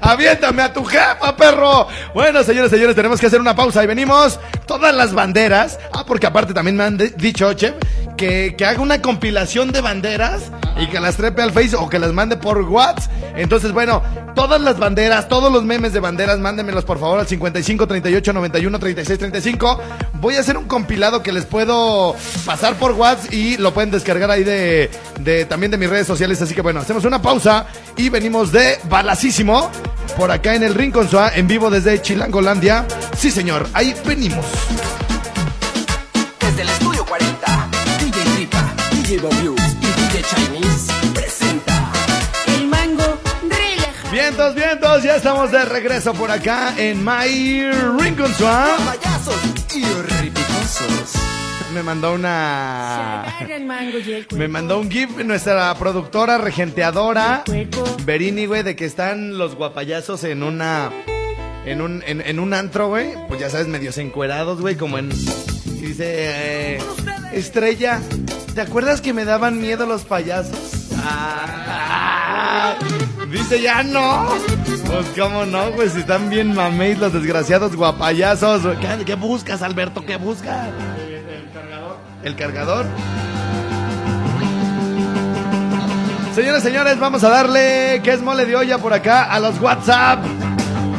Aviéntame 0.01 0.61
a 0.61 0.73
tu 0.73 0.83
jefa, 0.83 1.35
perro. 1.35 1.87
Bueno, 2.13 2.43
señores, 2.43 2.69
señores, 2.69 2.95
tenemos 2.95 3.19
que 3.19 3.27
hacer 3.27 3.39
una 3.39 3.55
pausa 3.55 3.83
y 3.83 3.87
venimos 3.87 4.39
todas 4.67 4.93
las 4.93 5.13
banderas. 5.13 5.79
Ah, 5.93 6.03
porque 6.05 6.27
aparte 6.27 6.53
también 6.53 6.75
me 6.75 6.83
han 6.83 6.97
dicho, 6.97 7.53
Che, 7.53 7.73
que, 8.17 8.55
que 8.57 8.65
haga 8.65 8.81
una 8.81 9.01
compilación 9.01 9.71
de 9.71 9.81
banderas 9.81 10.51
y 10.77 10.87
que 10.87 10.99
las 10.99 11.17
trepe 11.17 11.41
al 11.41 11.51
Face 11.51 11.75
o 11.75 11.89
que 11.89 11.99
las 11.99 12.13
mande 12.13 12.37
por 12.37 12.61
WhatsApp. 12.61 13.11
Entonces, 13.35 13.71
bueno, 13.71 14.01
todas 14.35 14.61
las 14.61 14.77
banderas, 14.77 15.27
todos 15.27 15.51
los 15.51 15.63
memes 15.63 15.93
de 15.93 15.99
banderas, 15.99 16.39
mándenmelos 16.39 16.85
por 16.85 16.99
favor 16.99 17.19
al 17.19 17.27
55 17.27 17.87
38 17.87 18.33
91 18.33 18.79
36 18.79 19.19
35. 19.19 19.81
Voy 20.13 20.35
a 20.35 20.39
hacer 20.39 20.57
un 20.57 20.65
compilado 20.65 21.23
que 21.23 21.31
les 21.31 21.45
puedo 21.45 22.15
pasar 22.45 22.75
por 22.75 22.91
WhatsApp 22.91 23.33
y 23.33 23.57
lo 23.57 23.73
pueden 23.73 23.91
descargar 23.91 24.29
ahí 24.31 24.43
de, 24.43 24.89
de 25.19 25.45
también 25.45 25.71
de 25.71 25.77
mis 25.77 25.89
redes 25.89 26.07
sociales. 26.07 26.41
Así 26.41 26.53
que 26.53 26.61
bueno, 26.61 26.79
hacemos 26.79 27.05
una 27.05 27.21
pausa 27.21 27.65
y 27.97 28.09
venimos 28.09 28.51
de 28.51 28.79
balacísimo 28.89 29.69
por 30.17 30.31
acá 30.31 30.55
en 30.55 30.63
el 30.63 30.75
Rincón 30.75 31.09
Suá, 31.09 31.31
en 31.35 31.47
vivo 31.47 31.69
desde 31.69 32.01
Chilangolandia. 32.01 32.85
Sí, 33.17 33.31
señor, 33.31 33.67
ahí 33.73 33.95
venimos. 34.05 34.45
Tripa, 39.13 39.29
DJ 39.29 39.47
Bob 39.49 39.59
y 39.59 39.85
DJ 39.85 40.23
Chinese 40.23 40.91
presenta 41.13 41.91
El 42.47 42.67
mango 42.67 43.19
relaja. 43.47 44.11
Vientos, 44.11 44.55
vientos, 44.55 45.03
ya 45.03 45.17
estamos 45.17 45.51
de 45.51 45.65
regreso 45.65 46.13
por 46.15 46.31
acá 46.31 46.73
en 46.77 47.05
My 47.05 47.69
Rincón 47.99 48.33
Suá. 48.33 48.75
payasos 48.83 49.35
y 49.75 49.83
ripicosos. 49.85 51.13
Me 51.75 51.83
mandó 51.83 52.13
una... 52.13 53.21
Agarra 53.21 53.55
el 53.55 53.65
mango 53.65 53.99
y 53.99 54.11
el. 54.13 54.27
Me 54.35 54.47
mandó 54.47 54.79
un 54.79 54.89
GIF 54.89 55.11
nuestra 55.23 55.75
productora 55.75 56.39
regenteadora. 56.39 57.43
Berini, 58.05 58.47
güey, 58.47 58.63
de 58.63 58.75
que 58.75 58.85
están 58.85 59.37
los 59.37 59.53
guapayazos 59.53 60.23
en 60.23 60.41
una. 60.41 60.89
En 61.67 61.81
un, 61.81 62.03
en, 62.07 62.19
en 62.21 62.39
un 62.39 62.51
antro, 62.55 62.87
güey. 62.87 63.13
Pues 63.27 63.39
ya 63.39 63.51
sabes, 63.51 63.67
medios 63.67 63.99
encuerados, 63.99 64.59
güey, 64.59 64.75
como 64.75 64.97
en. 64.97 65.11
Y 65.11 65.85
dice. 65.85 66.03
eh, 66.77 66.79
Estrella, 67.33 67.99
¿te 68.53 68.61
acuerdas 68.61 69.01
que 69.01 69.13
me 69.13 69.25
daban 69.25 69.59
miedo 69.59 69.85
los 69.85 70.03
payasos? 70.03 70.89
Ah, 71.05 72.75
dice 73.29 73.61
ya 73.61 73.83
no. 73.83 74.27
Pues 74.85 75.07
cómo 75.17 75.45
no, 75.45 75.71
güey, 75.71 75.89
si 75.89 75.99
están 75.99 76.29
bien 76.29 76.53
mameis 76.53 76.97
los 76.99 77.13
desgraciados 77.13 77.75
guapayazos. 77.75 78.61
¿Qué, 78.77 79.05
qué 79.05 79.15
buscas, 79.15 79.61
Alberto? 79.61 80.05
¿Qué 80.05 80.17
buscas? 80.17 80.67
El 80.97 81.51
cargador. 81.53 81.97
El 82.23 82.35
cargador. 82.35 82.85
Señores, 86.35 86.63
señores, 86.63 86.99
vamos 86.99 87.23
a 87.23 87.29
darle 87.29 88.01
que 88.03 88.11
es 88.11 88.21
mole 88.21 88.45
de 88.45 88.55
olla 88.55 88.77
por 88.77 88.93
acá 88.93 89.23
a 89.31 89.39
los 89.39 89.59
WhatsApp. 89.59 90.23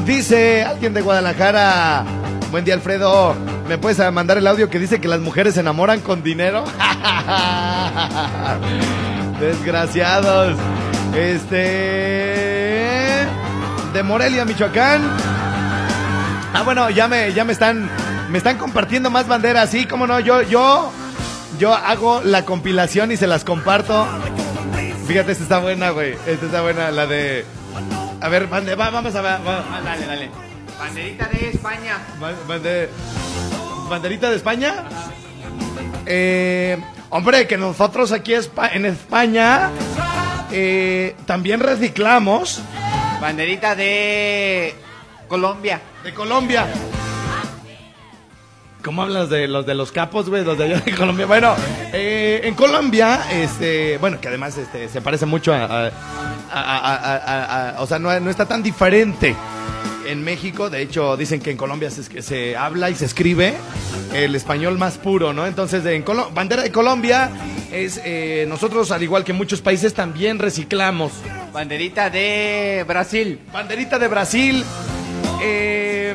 Dice 0.05 0.63
alguien 0.63 0.95
de 0.95 1.03
Guadalajara. 1.03 2.05
Buen 2.51 2.65
día, 2.65 2.75
Alfredo. 2.75 3.54
¿Me 3.69 3.79
puedes 3.79 3.99
mandar 4.13 4.39
el 4.39 4.47
audio 4.47 4.69
que 4.69 4.79
dice 4.79 5.01
que 5.01 5.09
las 5.09 5.21
mujeres 5.21 5.55
se 5.55 5.61
enamoran 5.61 6.01
con 6.01 6.23
dinero? 6.23 6.65
Desgraciados. 9.41 10.57
Este. 11.17 11.57
De 13.95 14.03
Morelia, 14.03 14.45
Michoacán. 14.45 15.03
Ah, 16.53 16.63
bueno, 16.65 16.91
ya 16.91 17.09
me, 17.09 17.33
ya 17.33 17.45
me 17.45 17.53
están. 17.53 17.89
Me 18.31 18.39
están 18.39 18.59
compartiendo 18.59 19.11
más 19.11 19.27
banderas. 19.27 19.71
Sí, 19.71 19.87
cómo 19.87 20.07
no. 20.07 20.21
Yo, 20.21 20.43
yo. 20.43 20.93
Yo 21.59 21.73
hago 21.73 22.21
la 22.23 22.45
compilación 22.45 23.13
y 23.13 23.17
se 23.17 23.27
las 23.27 23.45
comparto. 23.45 24.07
Fíjate, 25.07 25.33
esta 25.33 25.45
está 25.45 25.59
buena, 25.61 25.91
güey. 25.91 26.17
Esta 26.27 26.47
está 26.47 26.63
buena, 26.63 26.91
la 26.91 27.07
de. 27.07 27.45
A 28.21 28.29
ver, 28.29 28.49
vamos 28.49 29.15
a 29.15 29.21
ver. 29.21 29.39
dale, 29.85 30.07
dale. 30.07 30.54
Banderita 30.79 31.27
de 31.29 31.49
España. 31.51 31.99
ba- 32.21 32.33
bande- 32.47 32.89
¿Banderita 33.89 34.31
de 34.31 34.37
España? 34.37 34.85
Eh, 36.07 36.79
hombre, 37.11 37.47
que 37.47 37.57
nosotros 37.57 38.13
aquí 38.13 38.35
en 38.35 38.87
España 38.87 39.71
eh, 40.51 41.15
también 41.27 41.61
reciclamos 41.61 42.61
Banderita 43.21 43.75
de 43.75 44.75
Colombia. 45.29 45.81
de 46.03 46.13
Colombia. 46.15 46.67
¿Cómo 48.85 49.03
hablas 49.03 49.31
de 49.31 49.49
los 49.49 49.65
de 49.65 49.75
los 49.75 49.91
capos, 49.93 50.29
güey? 50.29 50.45
Los 50.45 50.59
de 50.59 50.65
allá 50.65 50.81
de 50.81 50.95
Colombia. 50.95 51.25
Bueno, 51.25 51.55
eh, 51.95 52.43
en 52.45 52.55
Colombia, 52.55 53.21
este, 53.33 53.97
bueno, 53.97 54.21
que 54.21 54.29
además 54.29 54.59
este, 54.59 54.91
se 54.91 55.01
parece 55.01 55.25
mucho 55.25 55.55
a, 55.55 55.65
a- 55.65 55.87
a- 55.87 55.91
a- 56.53 56.97
a- 57.17 57.71
a- 57.71 57.81
o 57.81 57.87
sea, 57.87 57.99
no, 57.99 58.19
no 58.21 58.29
está 58.31 58.45
tan 58.45 58.63
diferente. 58.63 59.35
En 60.07 60.23
México, 60.23 60.69
de 60.71 60.83
hecho, 60.83 61.17
dicen 61.17 61.41
que 61.41 61.51
en 61.51 61.57
Colombia 61.57 61.91
se, 61.91 62.23
se 62.23 62.57
habla 62.57 62.91
y 62.91 62.95
se 62.95 63.05
escribe 63.07 63.55
el 64.13 64.35
español 64.35 64.79
más 64.79 64.99
puro, 64.99 65.33
¿no? 65.33 65.47
Entonces, 65.47 65.85
en 65.87 66.05
Colo- 66.05 66.31
bandera 66.33 66.63
de 66.63 66.71
Colombia 66.71 67.31
es, 67.73 68.01
eh, 68.05 68.45
nosotros, 68.49 68.91
al 68.91 69.03
igual 69.03 69.25
que 69.25 69.33
muchos 69.33 69.61
países, 69.61 69.95
también 69.95 70.39
reciclamos. 70.39 71.13
Banderita 71.53 72.11
de 72.11 72.85
Brasil. 72.87 73.41
Banderita 73.53 73.99
de 73.99 74.09
Brasil. 74.09 74.65
eh, 75.43 76.15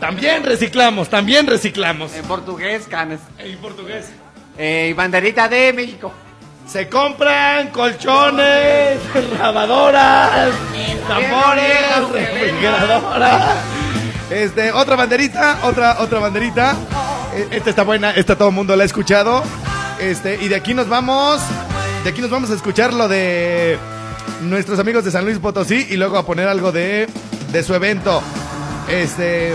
también 0.00 0.42
reciclamos, 0.44 1.08
también 1.08 1.46
reciclamos. 1.46 2.14
En 2.14 2.24
portugués, 2.24 2.86
canes. 2.88 3.20
En 3.38 3.56
portugués. 3.58 4.06
Eh, 4.58 4.92
banderita 4.96 5.48
de 5.48 5.72
México. 5.72 6.12
Se 6.66 6.88
compran 6.88 7.68
colchones, 7.68 8.98
lavadoras, 9.38 10.50
tambores, 11.06 12.08
refrigeradoras. 12.12 13.56
Este, 14.30 14.72
otra 14.72 14.96
banderita, 14.96 15.58
otra, 15.62 15.96
otra 16.00 16.18
banderita. 16.18 16.74
Eh, 17.34 17.48
Esta 17.52 17.70
está 17.70 17.82
buena, 17.82 18.10
esta 18.12 18.36
todo 18.36 18.48
el 18.48 18.54
mundo 18.54 18.74
la 18.76 18.82
ha 18.82 18.86
escuchado. 18.86 19.42
Este, 20.00 20.38
y 20.42 20.48
de 20.48 20.56
aquí 20.56 20.74
nos 20.74 20.88
vamos, 20.88 21.40
de 22.02 22.10
aquí 22.10 22.20
nos 22.20 22.30
vamos 22.30 22.50
a 22.50 22.54
escuchar 22.54 22.92
lo 22.92 23.06
de 23.08 23.78
nuestros 24.42 24.78
amigos 24.78 25.04
de 25.04 25.10
San 25.10 25.24
Luis 25.24 25.38
Potosí 25.38 25.86
y 25.90 25.96
luego 25.96 26.18
a 26.18 26.26
poner 26.26 26.48
algo 26.48 26.72
de, 26.72 27.06
de 27.52 27.62
su 27.62 27.74
evento. 27.74 28.22
Este, 28.88 29.54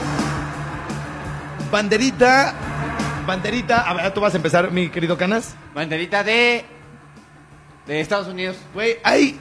banderita, 1.71 2.53
banderita. 3.25 3.81
A 3.81 3.93
ver, 3.95 4.13
tú 4.13 4.21
vas 4.21 4.33
a 4.33 4.37
empezar, 4.37 4.71
mi 4.71 4.89
querido 4.89 5.17
Canas. 5.17 5.55
Banderita 5.73 6.23
de. 6.23 6.78
De 7.89 7.99
Estados 8.01 8.27
Unidos. 8.27 8.55
Güey, 8.73 8.97
hay. 9.03 9.39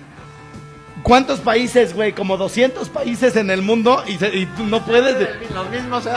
¿Cuántos 1.03 1.39
países, 1.41 1.95
güey? 1.95 2.13
Como 2.13 2.37
200 2.37 2.89
países 2.89 3.37
en 3.37 3.51
el 3.51 3.63
mundo 3.63 4.03
y, 4.09 4.17
se- 4.19 4.35
y 4.37 4.47
tú 4.47 4.65
no 4.65 4.85
puedes. 4.85 5.17
de- 5.19 5.49
Los 5.55 5.71
mismos, 5.71 6.07
¿eh? 6.07 6.11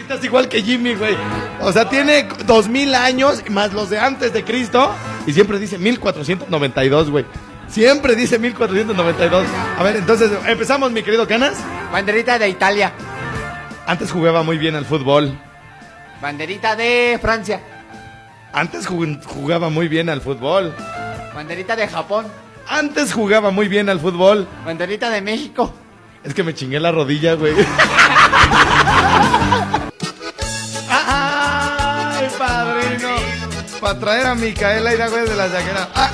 Estás 0.00 0.22
igual 0.24 0.48
que 0.48 0.62
Jimmy, 0.62 0.94
güey. 0.94 1.16
O 1.60 1.72
sea, 1.72 1.88
tiene 1.88 2.28
2000 2.46 2.94
años 2.94 3.42
más 3.50 3.72
los 3.72 3.90
de 3.90 3.98
antes 3.98 4.32
de 4.32 4.44
Cristo 4.44 4.94
y 5.26 5.32
siempre 5.32 5.58
dice 5.58 5.76
1492, 5.78 7.10
güey. 7.10 7.24
Siempre 7.68 8.14
dice 8.14 8.38
1492. 8.38 9.44
A 9.78 9.82
ver, 9.82 9.96
entonces 9.96 10.30
empezamos, 10.46 10.92
mi 10.92 11.02
querido 11.02 11.26
Canas. 11.26 11.54
Banderita 11.92 12.38
de 12.38 12.48
Italia. 12.48 12.92
Antes 13.86 14.12
jugaba 14.12 14.42
muy 14.42 14.56
bien 14.56 14.76
al 14.76 14.84
fútbol. 14.86 15.36
Banderita 16.22 16.76
de 16.76 17.18
Francia. 17.20 17.60
Antes 18.52 18.88
jug- 18.88 19.22
jugaba 19.24 19.68
muy 19.68 19.88
bien 19.88 20.08
al 20.08 20.20
fútbol. 20.20 20.74
Banderita 21.38 21.76
de 21.76 21.86
Japón. 21.86 22.26
Antes 22.66 23.12
jugaba 23.12 23.52
muy 23.52 23.68
bien 23.68 23.88
al 23.88 24.00
fútbol. 24.00 24.48
Banderita 24.66 25.08
de 25.08 25.22
México. 25.22 25.72
Es 26.24 26.34
que 26.34 26.42
me 26.42 26.52
chingué 26.52 26.80
la 26.80 26.90
rodilla, 26.90 27.34
güey. 27.34 27.54
¡Ay, 30.90 32.26
padrino! 32.36 33.14
Para 33.80 34.00
traer 34.00 34.26
a 34.26 34.34
Micaela 34.34 34.92
y 34.92 34.98
la 34.98 35.08
güey 35.08 35.28
de 35.28 35.36
la 35.36 35.48
jaquera. 35.48 35.88
¡Ah! 35.94 36.10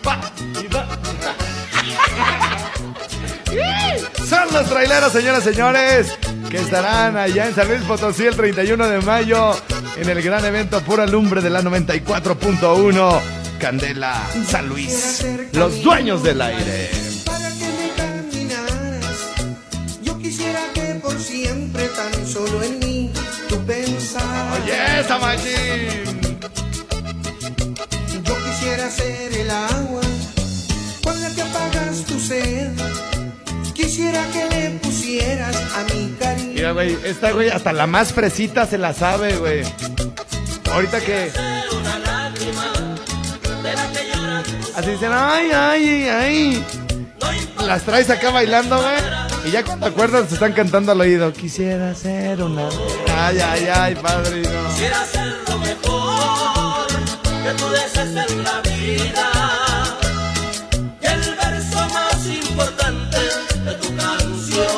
pa, 0.00 0.20
y 0.62 0.68
pa. 0.68 0.86
Son 4.28 4.52
los 4.52 4.68
traileros, 4.68 5.12
señoras 5.12 5.44
y 5.44 5.50
señores, 5.54 6.16
que 6.48 6.58
estarán 6.58 7.16
allá 7.16 7.48
en 7.48 7.54
San 7.56 7.66
Luis 7.66 7.82
Potosí 7.82 8.26
el 8.26 8.36
31 8.36 8.86
de 8.86 9.00
mayo 9.00 9.56
en 9.96 10.08
el 10.08 10.22
gran 10.22 10.44
evento 10.44 10.80
Pura 10.82 11.04
Lumbre 11.04 11.42
de 11.42 11.50
la 11.50 11.62
94.1 11.62 13.37
Candela 13.58 14.14
San 14.46 14.68
Luis. 14.68 15.24
Los 15.52 15.82
dueños 15.82 16.22
del 16.22 16.40
aire. 16.40 16.90
para 17.24 17.48
que 17.50 17.64
me 17.64 17.90
caminaras. 17.96 19.16
Yo 20.02 20.16
quisiera 20.18 20.60
que 20.74 20.94
por 21.02 21.18
siempre 21.18 21.88
tan 21.88 22.26
solo 22.26 22.62
en 22.62 22.78
mí 22.78 23.12
tú 23.48 23.58
pensaras. 23.66 24.60
Oye, 24.62 25.00
esa 25.00 25.18
machín. 25.18 26.20
Yo 28.24 28.36
quisiera 28.44 28.90
ser 28.90 29.32
el 29.32 29.50
agua 29.50 30.02
con 31.02 31.20
la 31.20 31.30
que 31.30 31.42
apagas 31.42 32.04
tu 32.04 32.20
sed. 32.20 32.72
Quisiera 33.74 34.24
que 34.32 34.44
le 34.54 34.70
pusieras 34.78 35.56
a 35.56 35.84
mi 35.92 36.14
cariño 36.18 36.52
Mira, 36.54 36.72
güey, 36.72 36.96
esta, 37.04 37.32
güey, 37.32 37.48
hasta 37.48 37.72
la 37.72 37.86
más 37.86 38.12
fresita 38.12 38.66
se 38.66 38.78
la 38.78 38.92
sabe, 38.92 39.36
güey. 39.36 39.62
Ahorita 40.70 41.00
que... 41.00 41.57
Así 44.78 44.90
dicen, 44.92 45.10
ay, 45.12 45.50
ay, 45.50 46.08
ay. 46.08 46.64
Las 47.66 47.82
traes 47.82 48.08
acá 48.10 48.30
bailando, 48.30 48.76
güey. 48.80 49.48
Y 49.48 49.50
ya 49.50 49.64
cuando 49.64 49.86
acuerdas, 49.86 50.28
se 50.28 50.34
están 50.34 50.52
cantando 50.52 50.92
al 50.92 51.00
oído. 51.00 51.32
Quisiera 51.32 51.92
ser 51.96 52.40
una. 52.40 52.68
Ay, 53.12 53.40
ay, 53.40 53.68
ay, 53.74 53.94
padrino. 53.96 54.68
Quisiera 54.68 55.04
ser 55.04 55.34
lo 55.48 55.58
mejor 55.58 56.86
que 57.42 57.54
tú 57.58 57.68
desees 57.70 58.30
en 58.30 58.44
la 58.44 58.60
vida. 58.60 59.32
Y 61.02 61.06
el 61.06 61.34
verso 61.34 61.88
más 61.92 62.24
importante 62.24 63.18
de 63.64 63.74
tu 63.74 63.96
canción 63.96 64.77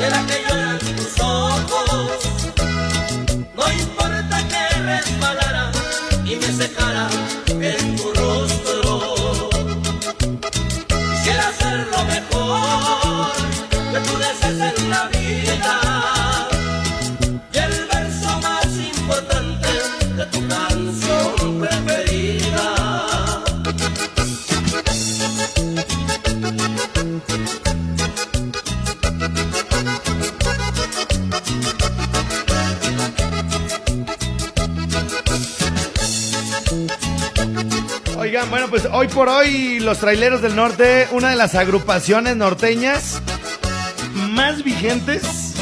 de 0.00 0.08
la 0.08 0.26
que 0.26 0.39
por 39.10 39.28
hoy 39.28 39.80
los 39.80 39.98
traileros 39.98 40.40
del 40.42 40.56
norte, 40.56 41.08
una 41.10 41.30
de 41.30 41.36
las 41.36 41.54
agrupaciones 41.54 42.36
norteñas 42.36 43.20
más 44.14 44.62
vigentes 44.62 45.54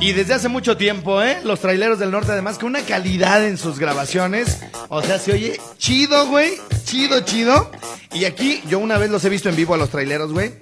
y 0.00 0.12
desde 0.12 0.34
hace 0.34 0.48
mucho 0.48 0.76
tiempo, 0.76 1.22
¿eh? 1.22 1.38
Los 1.44 1.60
traileros 1.60 1.98
del 1.98 2.10
norte, 2.10 2.32
además, 2.32 2.58
con 2.58 2.68
una 2.68 2.82
calidad 2.82 3.44
en 3.46 3.56
sus 3.56 3.78
grabaciones. 3.78 4.58
O 4.88 5.02
sea, 5.02 5.18
se 5.18 5.32
oye 5.32 5.60
chido, 5.78 6.26
güey. 6.28 6.52
Chido, 6.84 7.20
chido. 7.20 7.70
Y 8.12 8.26
aquí, 8.26 8.62
yo 8.68 8.78
una 8.78 8.98
vez 8.98 9.10
los 9.10 9.24
he 9.24 9.30
visto 9.30 9.48
en 9.48 9.56
vivo 9.56 9.74
a 9.74 9.78
los 9.78 9.88
traileros, 9.88 10.32
güey. 10.32 10.52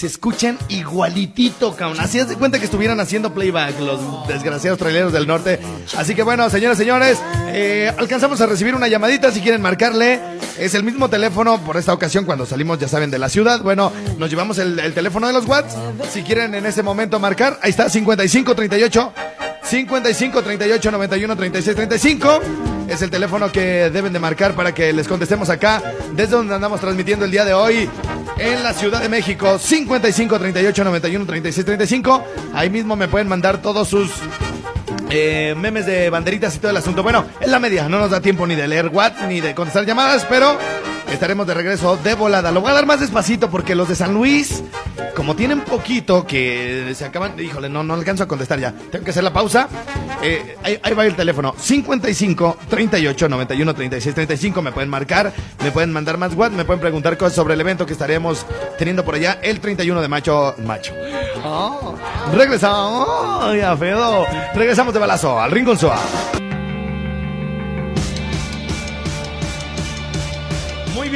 Se 0.00 0.06
escuchan 0.06 0.56
igualitito, 0.70 1.76
cabrón. 1.76 2.00
Así 2.00 2.18
de 2.24 2.34
cuenta 2.36 2.58
que 2.58 2.64
estuvieran 2.64 2.98
haciendo 3.00 3.34
playback 3.34 3.78
los 3.80 4.26
desgraciados 4.26 4.78
traileros 4.78 5.12
del 5.12 5.26
norte. 5.26 5.60
Así 5.94 6.14
que 6.14 6.22
bueno, 6.22 6.48
señoras, 6.48 6.78
señores, 6.78 7.20
eh, 7.48 7.92
alcanzamos 7.98 8.40
a 8.40 8.46
recibir 8.46 8.74
una 8.74 8.88
llamadita 8.88 9.30
si 9.30 9.42
quieren 9.42 9.60
marcarle. 9.60 10.18
Es 10.58 10.72
el 10.72 10.84
mismo 10.84 11.10
teléfono 11.10 11.60
por 11.60 11.76
esta 11.76 11.92
ocasión 11.92 12.24
cuando 12.24 12.46
salimos, 12.46 12.78
ya 12.78 12.88
saben, 12.88 13.10
de 13.10 13.18
la 13.18 13.28
ciudad. 13.28 13.60
Bueno, 13.60 13.92
nos 14.16 14.30
llevamos 14.30 14.56
el, 14.56 14.78
el 14.78 14.94
teléfono 14.94 15.26
de 15.26 15.34
los 15.34 15.44
Watts. 15.44 15.76
Si 16.10 16.22
quieren 16.22 16.54
en 16.54 16.64
ese 16.64 16.82
momento 16.82 17.20
marcar, 17.20 17.58
ahí 17.60 17.68
está, 17.68 17.90
5538 17.90 19.12
55 19.62 20.42
38 20.42 20.90
91 20.92 21.36
36 21.36 21.76
35 21.76 22.40
es 22.90 23.02
el 23.02 23.10
teléfono 23.10 23.52
que 23.52 23.88
deben 23.90 24.12
de 24.12 24.18
marcar 24.18 24.54
para 24.54 24.74
que 24.74 24.92
les 24.92 25.06
contestemos 25.06 25.48
acá 25.48 25.80
desde 26.12 26.32
donde 26.32 26.54
andamos 26.54 26.80
transmitiendo 26.80 27.24
el 27.24 27.30
día 27.30 27.44
de 27.44 27.54
hoy 27.54 27.88
en 28.36 28.62
la 28.64 28.74
Ciudad 28.74 29.00
de 29.00 29.08
México 29.08 29.58
55 29.58 30.38
38 30.38 30.84
91 30.84 31.24
36 31.26 31.64
35 31.64 32.24
ahí 32.52 32.68
mismo 32.68 32.96
me 32.96 33.06
pueden 33.06 33.28
mandar 33.28 33.62
todos 33.62 33.86
sus 33.88 34.10
eh, 35.08 35.54
memes 35.56 35.86
de 35.86 36.10
banderitas 36.10 36.54
y 36.56 36.58
todo 36.58 36.70
el 36.72 36.76
asunto. 36.76 37.04
Bueno 37.04 37.24
es 37.40 37.48
la 37.48 37.60
media 37.60 37.88
no 37.88 38.00
nos 38.00 38.10
da 38.10 38.20
tiempo 38.20 38.44
ni 38.46 38.56
de 38.56 38.66
leer 38.66 38.88
what 38.88 39.12
ni 39.28 39.40
de 39.40 39.54
contestar 39.54 39.86
llamadas 39.86 40.26
pero 40.28 40.58
estaremos 41.10 41.46
de 41.46 41.54
regreso 41.54 41.96
de 41.96 42.14
volada 42.14 42.50
lo 42.50 42.60
voy 42.60 42.70
a 42.70 42.74
dar 42.74 42.86
más 42.86 43.00
despacito 43.00 43.50
porque 43.50 43.74
los 43.74 43.88
de 43.88 43.96
San 43.96 44.14
Luis 44.14 44.62
como 45.14 45.36
tienen 45.36 45.60
poquito 45.60 46.26
que 46.26 46.92
se 46.94 47.04
acaban, 47.04 47.38
híjole, 47.38 47.68
no, 47.68 47.82
no 47.82 47.92
alcanzo 47.94 48.24
a 48.24 48.28
contestar 48.28 48.58
ya. 48.58 48.72
Tengo 48.72 49.04
que 49.04 49.10
hacer 49.10 49.22
la 49.22 49.32
pausa. 49.32 49.68
Eh, 50.22 50.56
ahí, 50.62 50.78
ahí 50.82 50.94
va 50.94 51.04
el 51.04 51.14
teléfono. 51.14 51.54
55 51.58 52.56
38 52.68 53.28
91 53.28 53.74
36 53.74 54.14
35. 54.14 54.62
Me 54.62 54.72
pueden 54.72 54.88
marcar, 54.88 55.32
me 55.62 55.70
pueden 55.72 55.92
mandar 55.92 56.16
más 56.16 56.34
WhatsApp, 56.34 56.56
me 56.56 56.64
pueden 56.64 56.80
preguntar 56.80 57.18
cosas 57.18 57.34
sobre 57.34 57.52
el 57.54 57.60
evento 57.60 57.84
que 57.84 57.92
estaremos 57.92 58.46
teniendo 58.78 59.04
por 59.04 59.14
allá 59.14 59.38
el 59.42 59.60
31 59.60 60.00
de 60.00 60.08
macho. 60.08 60.54
Macho. 60.64 60.94
Oh, 61.44 61.94
regresamos. 62.32 63.06
Oh, 63.08 63.54
ya, 63.54 63.76
Fedo. 63.76 64.26
Regresamos 64.54 64.94
de 64.94 65.00
balazo 65.00 65.38
al 65.38 65.50
Rincón 65.50 65.78
Suave. 65.78 66.39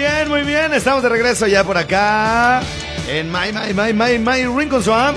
Bien, 0.05 0.29
muy 0.29 0.43
bien. 0.43 0.75
Estamos 0.75 1.03
de 1.03 1.09
regreso 1.09 1.47
ya 1.47 1.65
por 1.65 1.79
acá 1.79 2.61
en 3.09 3.33
My, 3.33 3.53
My, 3.53 3.73
My, 3.73 3.93
My, 3.95 4.19
My 4.19 4.45
Rincon 4.45 4.83
Swamp. 4.83 5.17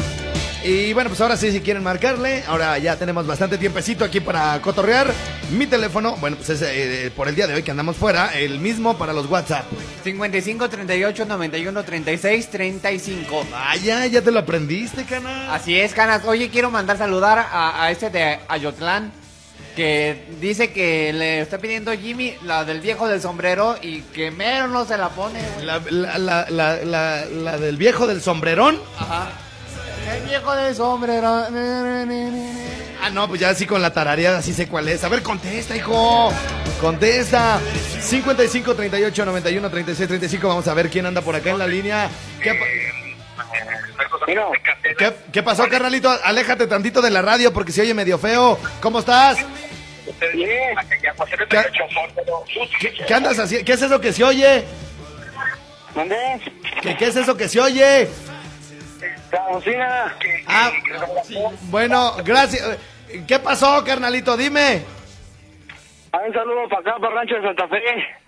Y 0.63 0.93
bueno, 0.93 1.10
pues 1.10 1.19
ahora 1.19 1.36
sí, 1.36 1.52
si 1.52 1.60
quieren 1.60 1.84
marcarle, 1.84 2.43
ahora 2.47 2.78
ya 2.78 2.95
tenemos 2.95 3.28
bastante 3.28 3.58
tiempecito 3.58 4.06
aquí 4.06 4.21
para 4.21 4.62
cotorrear. 4.62 5.13
Mi 5.52 5.67
teléfono, 5.67 6.15
bueno, 6.21 6.38
pues 6.38 6.50
es 6.50 6.62
eh, 6.62 7.12
por 7.13 7.28
el 7.28 7.36
día 7.36 7.47
de 7.47 7.56
hoy 7.56 7.63
que 7.63 7.71
andamos 7.71 7.97
fuera, 7.97 8.34
el 8.38 8.60
mismo 8.60 8.97
para 8.97 9.12
los 9.12 9.30
WhatsApp. 9.30 9.65
55 10.06 10.69
38 10.69 11.26
91 11.26 11.84
36 11.84 12.50
35. 12.50 13.45
Vaya, 13.52 14.06
ya 14.06 14.21
te 14.21 14.32
lo 14.32 14.39
aprendiste, 14.39 15.04
cana. 15.04 15.54
Así 15.54 15.78
es, 15.78 15.93
Canas. 15.93 16.23
Oye, 16.26 16.50
quiero 16.50 16.71
mandar 16.71 16.97
saludar 16.97 17.39
a, 17.39 17.84
a 17.84 17.91
este 17.91 18.10
de 18.10 18.39
Ayotlán 18.47 19.12
que 19.76 20.26
dice 20.41 20.72
que 20.72 21.13
le 21.13 21.39
está 21.41 21.60
pidiendo 21.60 21.91
Jimmy 21.93 22.36
la 22.43 22.65
del 22.65 22.82
viejo 22.82 23.08
del 23.08 23.22
sombrero 23.22 23.76
y 23.80 24.02
que 24.02 24.32
mero 24.32 24.67
no 24.67 24.86
se 24.86 24.98
la 24.98 25.10
pone. 25.10 25.39
La, 25.63 25.80
la, 26.50 26.50
la, 26.50 27.58
del 27.58 27.78
viejo 27.78 28.08
del 28.08 28.22
sombrerón. 28.22 28.80
Ajá. 28.98 29.30
El 30.15 30.24
viejo 30.24 30.56
del 30.56 30.76
sombrero. 30.76 31.46
Ah, 33.04 33.10
no, 33.12 33.28
pues 33.28 33.39
ya 33.39 33.50
así 33.50 33.67
con 33.67 33.82
la 33.82 33.93
tarareada, 33.93 34.39
así 34.39 34.52
sé 34.54 34.67
cuál 34.67 34.88
es. 34.88 35.04
A 35.04 35.10
ver, 35.10 35.22
contesta, 35.22 35.76
hijo. 35.76 36.32
Contesta. 36.82 37.60
55 38.02 38.74
38 38.74 39.26
91 39.26 39.70
36 39.70 40.08
35. 40.08 40.48
Vamos 40.48 40.67
a 40.67 40.74
ver 40.74 40.89
quién 40.89 41.06
anda 41.06 41.22
por 41.22 41.36
acá 41.36 41.52
en 41.52 41.60
la 41.60 41.67
línea. 41.67 42.10
¿Qué, 42.41 42.58
¿Qué, 44.98 45.13
qué 45.32 45.44
pasó, 45.44 45.68
carnalito? 45.70 46.10
Aléjate 46.24 46.68
tantito 46.68 47.02
de 47.02 47.10
la 47.12 47.22
radio 47.22 47.54
porque 47.54 47.72
se 47.72 47.82
oye 47.82 47.94
medio 47.94 48.18
feo. 48.18 48.60
¿Cómo 48.82 49.00
estás? 49.00 49.38
¿Qué, 50.20 51.63
qué- 52.80 53.06
qué 53.08 53.13
andas 53.13 53.40
haciendo? 53.40 53.66
¿Qué 53.66 53.74
es 53.74 53.82
eso 53.82 54.00
que 54.02 54.13
se 54.13 54.24
oye? 54.24 54.63
¿Qué, 56.82 56.96
qué 56.98 57.06
es 57.08 57.16
eso 57.16 57.36
que 57.38 57.48
se 57.50 57.60
oye? 57.60 58.08
Ah, 60.48 60.72
bueno, 61.63 62.13
gracias. 62.24 62.78
¿Qué 63.28 63.40
pasó, 63.40 63.84
carnalito? 63.84 64.36
Dime. 64.38 64.84
Un 66.26 66.34
saludo 66.34 66.68
para 66.70 66.82
acá, 66.82 67.00
para 67.00 67.16
Rancho 67.16 67.36
de 67.36 67.42
Santa 67.44 67.68
Fe. 67.68 67.78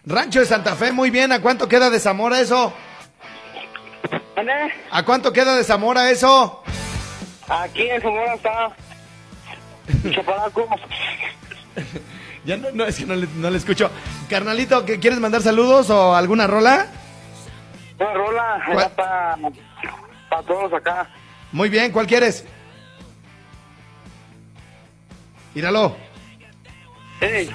Rancho 0.05 0.39
de 0.41 0.45
Santa 0.45 0.75
Fe, 0.75 0.91
muy 0.91 1.09
bien. 1.09 1.31
¿A 1.31 1.41
cuánto 1.41 1.67
queda 1.67 1.89
de 1.89 1.99
Zamora 1.99 2.39
eso? 2.39 2.73
¿Dónde? 4.39 4.53
¿A 4.91 5.03
cuánto 5.03 5.33
queda 5.33 5.55
de 5.57 5.63
Zamora 5.65 6.09
eso? 6.11 6.63
Aquí 7.47 7.89
en 7.89 8.01
Zamora 8.01 8.33
está 8.35 8.71
Chapalaco. 10.11 10.67
Ya 12.45 12.55
no, 12.55 12.71
no, 12.71 12.85
es 12.85 12.97
que 12.97 13.05
no 13.05 13.15
le, 13.15 13.27
no 13.35 13.49
le 13.49 13.57
escucho. 13.57 13.91
Carnalito, 14.29 14.85
¿qué, 14.85 14.97
¿quieres 14.97 15.19
mandar 15.19 15.41
saludos 15.41 15.89
o 15.89 16.15
alguna 16.15 16.47
rola? 16.47 16.87
Una 17.99 18.13
rola 18.13 18.61
¿Cuál? 18.71 18.91
para 18.91 20.43
todos 20.47 20.73
acá. 20.73 21.09
Muy 21.51 21.67
bien, 21.67 21.91
¿cuál 21.91 22.07
quieres? 22.07 22.45
Míralo. 25.53 25.97
Hey, 27.19 27.49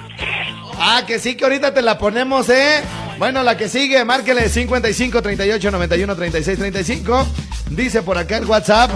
Ah, 0.79 1.01
que 1.05 1.17
sí, 1.17 1.35
que 1.35 1.43
ahorita 1.45 1.73
te 1.73 1.81
la 1.81 1.97
ponemos, 1.97 2.47
¿eh? 2.49 2.83
Bueno, 3.17 3.43
la 3.43 3.55
que 3.57 3.69
sigue, 3.69 4.03
márquele 4.03 4.49
55 4.49 5.21
38 5.21 5.71
91 5.71 6.15
36 6.15 6.57
35. 6.59 7.27
Dice 7.71 8.01
por 8.01 8.17
acá 8.17 8.37
el 8.37 8.45
WhatsApp. 8.45 8.91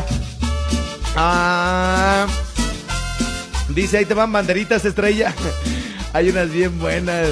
Ah, 1.15 2.27
dice, 3.69 3.97
ahí 3.99 4.05
te 4.05 4.13
van 4.13 4.32
banderitas 4.32 4.84
estrella. 4.86 5.34
Hay 6.13 6.29
unas 6.29 6.51
bien 6.51 6.77
buenas. 6.79 7.29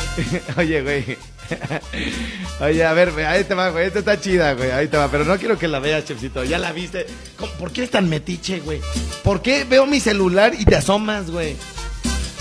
Oye, 0.56 0.82
güey. 0.82 1.18
Oye, 2.60 2.84
a 2.84 2.92
ver, 2.92 3.10
ahí 3.26 3.42
te 3.44 3.54
va, 3.54 3.70
güey. 3.70 3.86
Esta 3.86 3.98
está 3.98 4.20
chida, 4.20 4.52
güey. 4.54 4.70
Ahí 4.70 4.86
te 4.88 4.96
va. 4.96 5.08
Pero 5.10 5.24
no 5.24 5.36
quiero 5.36 5.58
que 5.58 5.66
la 5.68 5.80
veas, 5.80 6.04
chefcito. 6.04 6.44
Ya 6.44 6.58
la 6.58 6.72
viste. 6.72 7.06
¿Cómo- 7.36 7.52
¿Por 7.54 7.72
qué 7.72 7.80
eres 7.82 7.90
tan 7.90 8.08
metiche, 8.08 8.60
güey? 8.60 8.80
¿Por 9.24 9.42
qué 9.42 9.64
veo 9.64 9.84
mi 9.86 10.00
celular 10.00 10.52
y 10.56 10.64
te 10.64 10.76
asomas, 10.76 11.30
güey? 11.30 11.56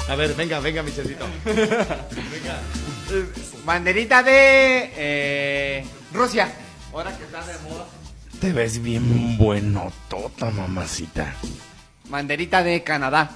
A 0.07 0.15
ver, 0.15 0.33
venga, 0.35 0.59
venga, 0.59 0.83
mi 0.83 0.91
chefcito. 0.93 1.25
Banderita 3.65 4.23
de 4.23 4.91
eh, 4.95 5.85
Rusia. 6.13 6.51
Ahora 6.93 7.15
que 7.17 7.23
está 7.23 7.45
de 7.45 7.53
moda. 7.69 7.85
Te 8.39 8.53
ves 8.53 8.81
bien 8.81 9.37
bueno, 9.37 9.91
tota 10.07 10.49
mamacita. 10.49 11.33
Banderita 12.09 12.63
de 12.63 12.83
Canadá. 12.83 13.31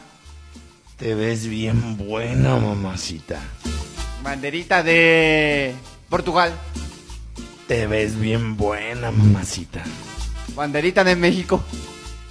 Te 0.97 1.15
ves 1.15 1.47
bien 1.47 1.97
buena, 1.97 2.57
mamacita. 2.57 3.39
Banderita 4.23 4.83
de 4.83 5.75
Portugal. 6.09 6.53
Te 7.67 7.87
ves 7.87 8.17
bien 8.17 8.55
buena, 8.55 9.11
mamacita. 9.11 9.83
Banderita 10.55 11.03
de 11.03 11.15
México. 11.15 11.63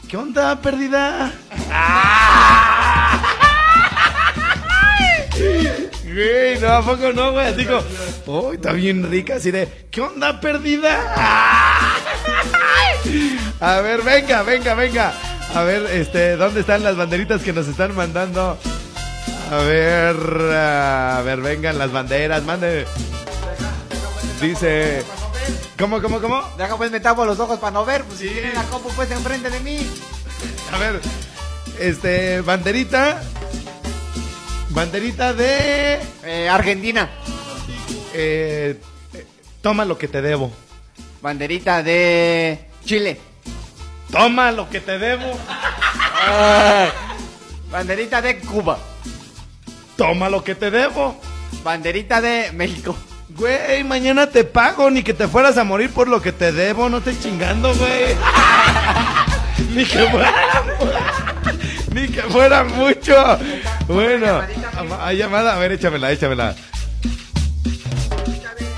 ¿Qué 0.08 0.16
onda, 0.16 0.60
perdida? 0.60 1.32
Güey, 6.12 6.58
no, 6.60 6.68
¿a 6.68 6.82
poco 6.82 7.12
no, 7.12 7.32
güey? 7.32 7.46
Así 7.46 7.64
como, 7.64 7.82
uy, 8.26 8.56
está 8.56 8.72
bien 8.72 9.10
rica, 9.10 9.36
así 9.36 9.50
de, 9.50 9.86
¿qué 9.90 10.02
onda, 10.02 10.40
perdida? 10.40 11.14
A 13.60 13.80
ver, 13.80 14.02
venga, 14.02 14.42
venga, 14.42 14.74
venga. 14.74 15.14
A 15.54 15.62
ver, 15.62 15.86
este, 15.92 16.36
¿dónde 16.36 16.60
están 16.60 16.82
las 16.82 16.96
banderitas 16.96 17.42
que 17.42 17.52
nos 17.52 17.68
están 17.68 17.94
mandando? 17.94 18.58
A 19.50 19.56
ver, 19.58 20.16
a 20.54 21.22
ver, 21.24 21.40
vengan 21.40 21.78
las 21.78 21.92
banderas, 21.92 22.42
mande. 22.42 22.86
Dice, 24.40 25.02
¿cómo, 25.78 26.02
cómo, 26.02 26.20
cómo? 26.20 26.42
Deja 26.58 26.76
pues 26.76 26.90
me 26.90 27.00
tapo 27.00 27.24
los 27.24 27.38
ojos 27.38 27.58
para 27.58 27.72
no 27.72 27.84
ver. 27.84 28.02
Pues 28.04 28.18
si 28.18 28.28
tienen 28.28 28.54
la 28.54 28.64
copa 28.64 28.88
pues 28.96 29.10
enfrente 29.10 29.50
de 29.50 29.60
mí. 29.60 29.78
A 30.72 30.78
ver, 30.78 31.00
este, 31.78 32.40
banderita. 32.40 33.22
Banderita 34.72 35.32
de. 35.34 35.98
Eh, 36.24 36.48
Argentina. 36.48 37.08
eh, 38.14 38.78
toma 39.60 39.84
lo 39.84 39.96
que 39.98 40.08
te 40.08 40.22
debo. 40.22 40.50
Banderita 41.20 41.82
de 41.82 42.66
Chile. 42.84 43.20
Toma 44.10 44.50
lo 44.50 44.68
que 44.68 44.80
te 44.80 44.98
debo. 44.98 45.38
Banderita 47.70 48.20
de 48.20 48.38
Cuba. 48.40 48.78
Toma 49.96 50.28
lo 50.28 50.42
que 50.42 50.54
te 50.54 50.70
debo. 50.70 51.16
Banderita 51.62 52.20
de 52.20 52.50
México. 52.52 52.96
Güey, 53.30 53.82
mañana 53.84 54.26
te 54.26 54.44
pago, 54.44 54.90
ni 54.90 55.02
que 55.02 55.14
te 55.14 55.26
fueras 55.28 55.56
a 55.56 55.64
morir 55.64 55.90
por 55.90 56.06
lo 56.06 56.20
que 56.20 56.32
te 56.32 56.52
debo, 56.52 56.90
no 56.90 57.00
te 57.00 57.18
chingando, 57.18 57.74
güey. 57.76 58.14
ni 59.74 59.84
que 59.86 60.06
fuera, 60.10 60.34
ni 61.92 62.08
que 62.08 62.22
fuera 62.22 62.64
mucho. 62.64 63.38
Bueno, 63.86 64.42
hay 65.00 65.16
llamada, 65.16 65.54
a 65.54 65.58
ver, 65.58 65.72
échamela, 65.72 66.10
échamela. 66.12 66.54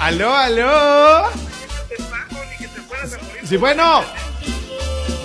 Aló, 0.01 0.35
aló. 0.35 1.29
Sí, 3.49 3.57
bueno. 3.57 4.03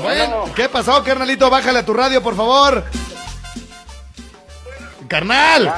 Bueno, 0.01 0.45
¿qué 0.55 0.69
pasó, 0.69 1.03
carnalito? 1.03 1.49
Bájale 1.49 1.79
a 1.79 1.85
tu 1.85 1.93
radio, 1.93 2.21
por 2.23 2.35
favor. 2.35 2.85
Carnal. 5.07 5.73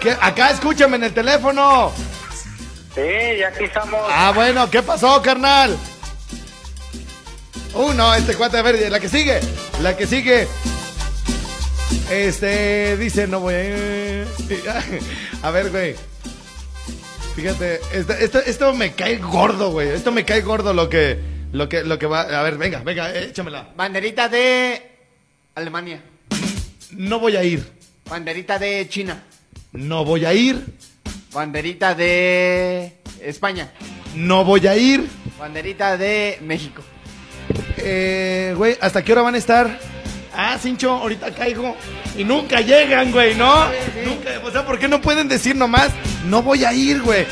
¿Qué? 0.00 0.16
Acá 0.20 0.50
escúchame 0.50 0.96
en 0.96 1.04
el 1.04 1.14
teléfono. 1.14 1.92
sí, 2.94 3.02
ya 3.38 3.48
aquí 3.48 3.64
estamos. 3.64 4.00
Ah, 4.10 4.32
bueno, 4.34 4.70
¿qué 4.70 4.82
pasó, 4.82 5.20
carnal? 5.20 5.76
Uh, 7.74 7.92
no, 7.92 8.14
este 8.14 8.34
cuate, 8.36 8.58
a 8.58 8.62
ver, 8.62 8.90
la 8.90 9.00
que 9.00 9.08
sigue, 9.08 9.40
la 9.80 9.96
que 9.96 10.06
sigue. 10.06 10.46
Este, 12.10 12.96
dice, 12.96 13.26
no 13.26 13.40
voy 13.40 13.54
a 13.54 13.64
ir. 13.64 14.28
A 15.42 15.50
ver, 15.50 15.70
güey. 15.70 15.94
Fíjate, 17.34 17.80
esto, 17.92 18.12
esto, 18.12 18.38
esto 18.38 18.74
me 18.74 18.92
cae 18.92 19.18
gordo, 19.18 19.72
güey. 19.72 19.88
Esto 19.88 20.12
me 20.12 20.24
cae 20.24 20.42
gordo 20.42 20.72
lo 20.72 20.88
que, 20.88 21.18
lo 21.52 21.68
que, 21.68 21.82
lo 21.82 21.98
que 21.98 22.06
va. 22.06 22.20
A 22.22 22.42
ver, 22.42 22.56
venga, 22.56 22.80
venga, 22.80 23.12
échamela. 23.12 23.70
Banderita 23.76 24.28
de 24.28 24.80
Alemania. 25.54 26.00
No 26.90 27.18
voy 27.18 27.36
a 27.36 27.42
ir. 27.42 27.64
Banderita 28.08 28.58
de 28.58 28.86
China. 28.88 29.24
No 29.72 30.04
voy 30.04 30.24
a 30.24 30.32
ir. 30.32 30.64
Banderita 31.32 31.94
de 31.94 32.92
España. 33.20 33.72
No 34.14 34.44
voy 34.44 34.66
a 34.68 34.76
ir. 34.76 35.08
Banderita 35.38 35.96
de 35.96 36.38
México. 36.42 36.82
Eh, 37.78 38.54
güey, 38.56 38.78
¿hasta 38.80 39.02
qué 39.02 39.12
hora 39.12 39.22
van 39.22 39.34
a 39.34 39.38
estar? 39.38 39.78
Ah, 40.36 40.58
Cincho, 40.60 40.90
ahorita 40.90 41.32
caigo. 41.34 41.76
Y 42.16 42.24
nunca 42.24 42.60
llegan, 42.60 43.12
güey, 43.12 43.34
¿no? 43.34 43.66
Nunca, 44.04 44.30
o 44.44 44.50
sea, 44.50 44.64
¿por 44.66 44.78
qué 44.78 44.88
no 44.88 45.00
pueden 45.00 45.28
decir 45.28 45.54
nomás? 45.56 45.90
No 46.26 46.42
voy 46.42 46.64
a 46.64 46.72
ir, 46.72 47.00
güey. 47.02 47.26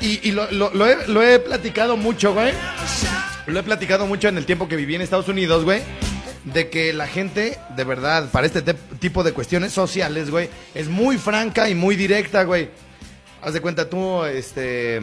Y, 0.00 0.28
y 0.28 0.32
lo, 0.32 0.50
lo- 0.50 0.70
lo 0.72 0.86
he, 0.86 1.06
lo 1.08 1.22
he 1.22 1.38
platicado 1.38 1.96
mucho, 1.96 2.32
güey. 2.32 2.52
Lo 3.46 3.58
he 3.58 3.62
platicado 3.62 4.06
mucho 4.06 4.28
en 4.28 4.38
el 4.38 4.46
tiempo 4.46 4.68
que 4.68 4.76
viví 4.76 4.94
en 4.94 5.02
Estados 5.02 5.28
Unidos, 5.28 5.64
güey. 5.64 5.82
De 6.44 6.70
que 6.70 6.92
la 6.92 7.06
gente, 7.06 7.58
de 7.76 7.84
verdad, 7.84 8.30
para 8.30 8.46
este 8.46 8.62
te- 8.62 8.74
tipo 8.98 9.22
de 9.24 9.32
cuestiones 9.32 9.72
sociales, 9.72 10.30
güey, 10.30 10.48
es 10.74 10.88
muy 10.88 11.18
franca 11.18 11.68
y 11.68 11.74
muy 11.74 11.96
directa, 11.96 12.44
güey. 12.44 12.70
Haz 13.42 13.52
de 13.54 13.60
cuenta 13.60 13.88
tú, 13.90 14.24
este. 14.24 15.02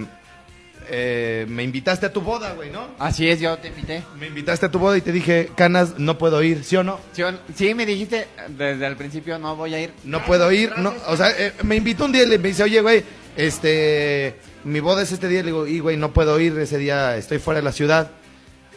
Eh, 0.89 1.45
me 1.49 1.63
invitaste 1.63 2.05
a 2.05 2.13
tu 2.13 2.21
boda, 2.21 2.53
güey, 2.53 2.69
¿no? 2.71 2.87
Así 2.99 3.27
es, 3.29 3.39
yo 3.39 3.57
te 3.57 3.67
invité. 3.69 4.03
Me 4.19 4.27
invitaste 4.27 4.65
a 4.67 4.71
tu 4.71 4.79
boda 4.79 4.97
y 4.97 5.01
te 5.01 5.11
dije, 5.11 5.49
Canas, 5.55 5.97
no 5.97 6.17
puedo 6.17 6.41
ir, 6.43 6.63
¿sí 6.63 6.75
o 6.77 6.83
no? 6.83 6.99
Sí, 7.13 7.23
o- 7.23 7.31
sí, 7.55 7.73
me 7.73 7.85
dijiste 7.85 8.27
desde 8.49 8.85
el 8.87 8.95
principio 8.95 9.37
no 9.39 9.55
voy 9.55 9.73
a 9.73 9.79
ir. 9.81 9.91
No 10.03 10.23
puedo 10.25 10.51
ir, 10.51 10.77
no, 10.77 10.93
o 11.07 11.17
sea, 11.17 11.29
eh, 11.37 11.53
me 11.63 11.75
invitó 11.75 12.05
un 12.05 12.11
día 12.11 12.23
y 12.23 12.27
le 12.27 12.37
me 12.37 12.49
dice, 12.49 12.63
oye, 12.63 12.81
güey, 12.81 13.03
este, 13.35 14.35
mi 14.63 14.79
boda 14.79 15.01
es 15.03 15.11
este 15.11 15.27
día, 15.27 15.39
le 15.41 15.47
digo, 15.47 15.67
y 15.67 15.79
güey, 15.79 15.97
no 15.97 16.11
puedo 16.13 16.39
ir, 16.39 16.57
ese 16.59 16.77
día 16.77 17.17
estoy 17.17 17.39
fuera 17.39 17.59
de 17.59 17.65
la 17.65 17.71
ciudad. 17.71 18.09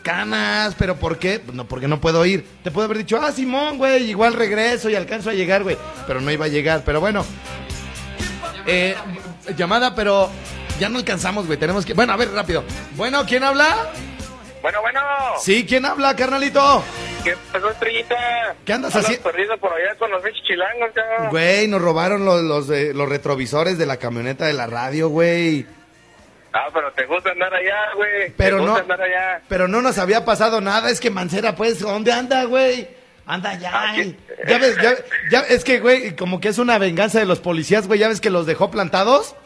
Canas, 0.03 0.75
¿pero 0.79 0.97
por 0.97 1.19
qué? 1.19 1.41
Pues 1.41 1.55
no, 1.55 1.67
porque 1.69 1.87
no 1.87 2.01
puedo 2.01 2.25
ir. 2.25 2.47
Te 2.65 2.71
puedo 2.71 2.87
haber 2.87 2.97
dicho, 2.99 3.19
ah, 3.21 3.33
Simón, 3.33 3.77
güey, 3.77 4.09
igual 4.11 4.33
regreso 4.33 4.89
y 4.89 4.95
alcanzo 4.95 5.29
a 5.29 5.35
llegar, 5.35 5.63
güey. 5.63 5.77
Pero 6.07 6.23
no 6.23 6.31
iba 6.31 6.47
a 6.47 6.49
llegar, 6.49 6.83
pero 6.87 7.01
bueno. 7.01 7.23
Eh, 8.67 8.95
llamada, 9.57 9.95
pero 9.95 10.31
ya 10.81 10.89
no 10.89 10.99
alcanzamos, 10.99 11.47
güey, 11.47 11.59
tenemos 11.59 11.85
que... 11.87 11.93
Bueno, 11.95 12.13
a 12.13 12.17
ver, 12.17 12.33
rápido. 12.33 12.65
Bueno, 12.97 13.25
¿quién 13.27 13.45
habla? 13.45 13.93
Bueno, 14.63 14.81
bueno. 14.81 15.01
Sí, 15.41 15.65
¿quién 15.67 15.85
habla, 15.87 16.17
carnalito? 16.17 16.83
¿Qué 17.23 17.35
pasó, 17.53 17.71
estrellita? 17.71 18.17
¿Qué 18.65 18.73
andas 18.73 18.97
haciendo? 18.97 19.23
perdido 19.31 19.57
por 19.59 19.73
allá 19.73 19.95
con 19.99 20.11
los 20.11 20.23
bichos 20.23 20.43
chilangos, 20.47 20.91
cabrón. 20.95 21.29
Güey, 21.31 21.69
nos 21.69 21.81
robaron 21.81 22.25
los, 22.25 22.43
los, 22.43 22.71
eh, 22.71 22.93
los 22.95 23.09
retrovisores 23.09 23.79
de 23.79 23.87
la 23.87 23.99
camioneta 23.99 24.47
de 24.47 24.55
la 24.55 24.67
radio, 24.67 25.09
güey. 25.09 25.67
Ah, 26.53 26.69
pero 26.75 26.91
te 26.93 27.07
gusta 27.07 27.31
andar 27.31 27.55
allá, 27.55 27.77
güey. 27.95 28.33
Pero 28.37 28.57
te 28.57 28.63
no, 28.65 28.69
gusta 28.73 28.83
andar 28.83 29.03
allá. 29.03 29.43
pero 29.49 29.69
no 29.69 29.83
nos 29.83 29.99
había 29.99 30.25
pasado 30.25 30.61
nada. 30.61 30.91
Es 30.91 30.99
que 31.01 31.11
Mancera, 31.11 31.55
pues, 31.55 31.79
¿dónde 31.81 32.11
anda, 32.13 32.45
güey? 32.45 32.89
Anda 33.27 33.55
ya. 33.59 33.91
Aquí. 33.93 34.17
Ya 34.49 34.59
ves, 34.59 34.77
ya, 34.83 34.95
ya- 35.31 35.47
es 35.49 35.63
que, 35.63 35.79
güey, 35.79 36.17
como 36.17 36.41
que 36.41 36.49
es 36.49 36.59
una 36.59 36.79
venganza 36.79 37.19
de 37.21 37.27
los 37.27 37.39
policías, 37.41 37.87
güey. 37.87 38.01
Ya 38.01 38.09
ves 38.09 38.21
que 38.21 38.31
los 38.31 38.47
dejó 38.47 38.71
plantados. 38.71 39.37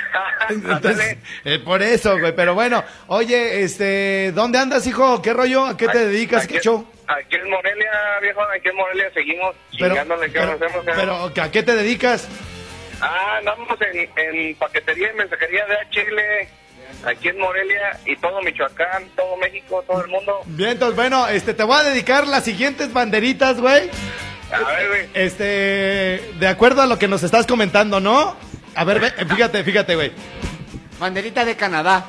Entonces, 0.50 1.18
eh, 1.44 1.58
por 1.58 1.82
eso, 1.82 2.18
güey. 2.18 2.34
Pero 2.34 2.54
bueno, 2.54 2.84
oye, 3.08 3.62
este, 3.62 4.32
¿dónde 4.32 4.58
andas, 4.58 4.86
hijo? 4.86 5.20
¿Qué 5.22 5.32
rollo? 5.32 5.66
¿A 5.66 5.76
qué 5.76 5.88
te 5.88 6.06
dedicas? 6.06 6.44
Aquí- 6.44 6.54
¿Qué 6.54 6.60
show? 6.60 6.86
Aquí 7.08 7.36
en 7.36 7.48
Morelia, 7.50 7.90
viejo, 8.20 8.40
aquí 8.42 8.68
en 8.68 8.76
Morelia 8.76 9.10
seguimos 9.14 9.54
Pero, 9.78 9.90
chingándole. 9.90 10.26
¿Qué 10.26 10.40
pero, 10.40 10.52
hacemos, 10.52 10.84
pero, 10.84 11.44
¿a 11.44 11.50
qué 11.52 11.62
te 11.62 11.74
dedicas? 11.76 12.26
Ah, 13.00 13.36
andamos 13.38 13.68
en, 13.80 14.08
en 14.16 14.54
paquetería 14.56 15.12
y 15.12 15.16
mensajería 15.16 15.66
de 15.66 15.76
Chile, 15.90 16.48
aquí 17.06 17.28
en 17.28 17.38
Morelia 17.38 17.98
y 18.06 18.16
todo 18.16 18.40
Michoacán, 18.42 19.04
todo 19.14 19.36
México, 19.36 19.84
todo 19.86 20.02
el 20.02 20.08
mundo. 20.10 20.40
Bien, 20.46 20.70
entonces, 20.70 20.96
bueno, 20.96 21.28
este, 21.28 21.54
te 21.54 21.62
voy 21.62 21.78
a 21.78 21.84
dedicar 21.84 22.26
las 22.26 22.42
siguientes 22.44 22.92
banderitas, 22.92 23.60
güey. 23.60 23.88
A 24.52 24.58
ver, 24.58 24.88
güey. 24.88 25.08
Este, 25.14 25.44
de 26.38 26.48
acuerdo 26.48 26.82
a 26.82 26.86
lo 26.86 26.98
que 26.98 27.06
nos 27.08 27.22
estás 27.22 27.46
comentando, 27.46 28.00
¿no? 28.00 28.36
A 28.76 28.84
ver, 28.84 29.00
ve- 29.00 29.24
fíjate, 29.26 29.64
fíjate, 29.64 29.94
güey. 29.94 30.12
Banderita 31.00 31.44
de 31.44 31.56
Canadá. 31.56 32.06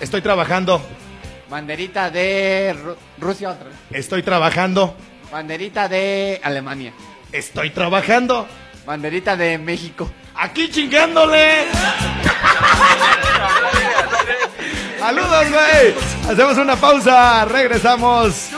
Estoy 0.00 0.22
trabajando, 0.22 0.80
Banderita 1.50 2.10
de 2.10 2.74
Ru- 2.74 2.96
Rusia 3.18 3.50
otra 3.50 3.64
vez. 3.68 3.76
estoy 3.90 4.22
trabajando, 4.22 4.94
Banderita 5.32 5.88
de 5.88 6.40
Alemania. 6.44 6.92
estoy 7.32 7.70
trabajando. 7.70 8.46
Banderita 8.86 9.36
de 9.36 9.58
México. 9.58 10.08
Aquí 10.34 10.70
chingándole. 10.70 11.66
Saludos, 14.98 15.46
güey. 15.50 15.94
Hacemos 16.32 16.56
una 16.58 16.76
pausa. 16.76 17.44
Regresamos 17.44 18.50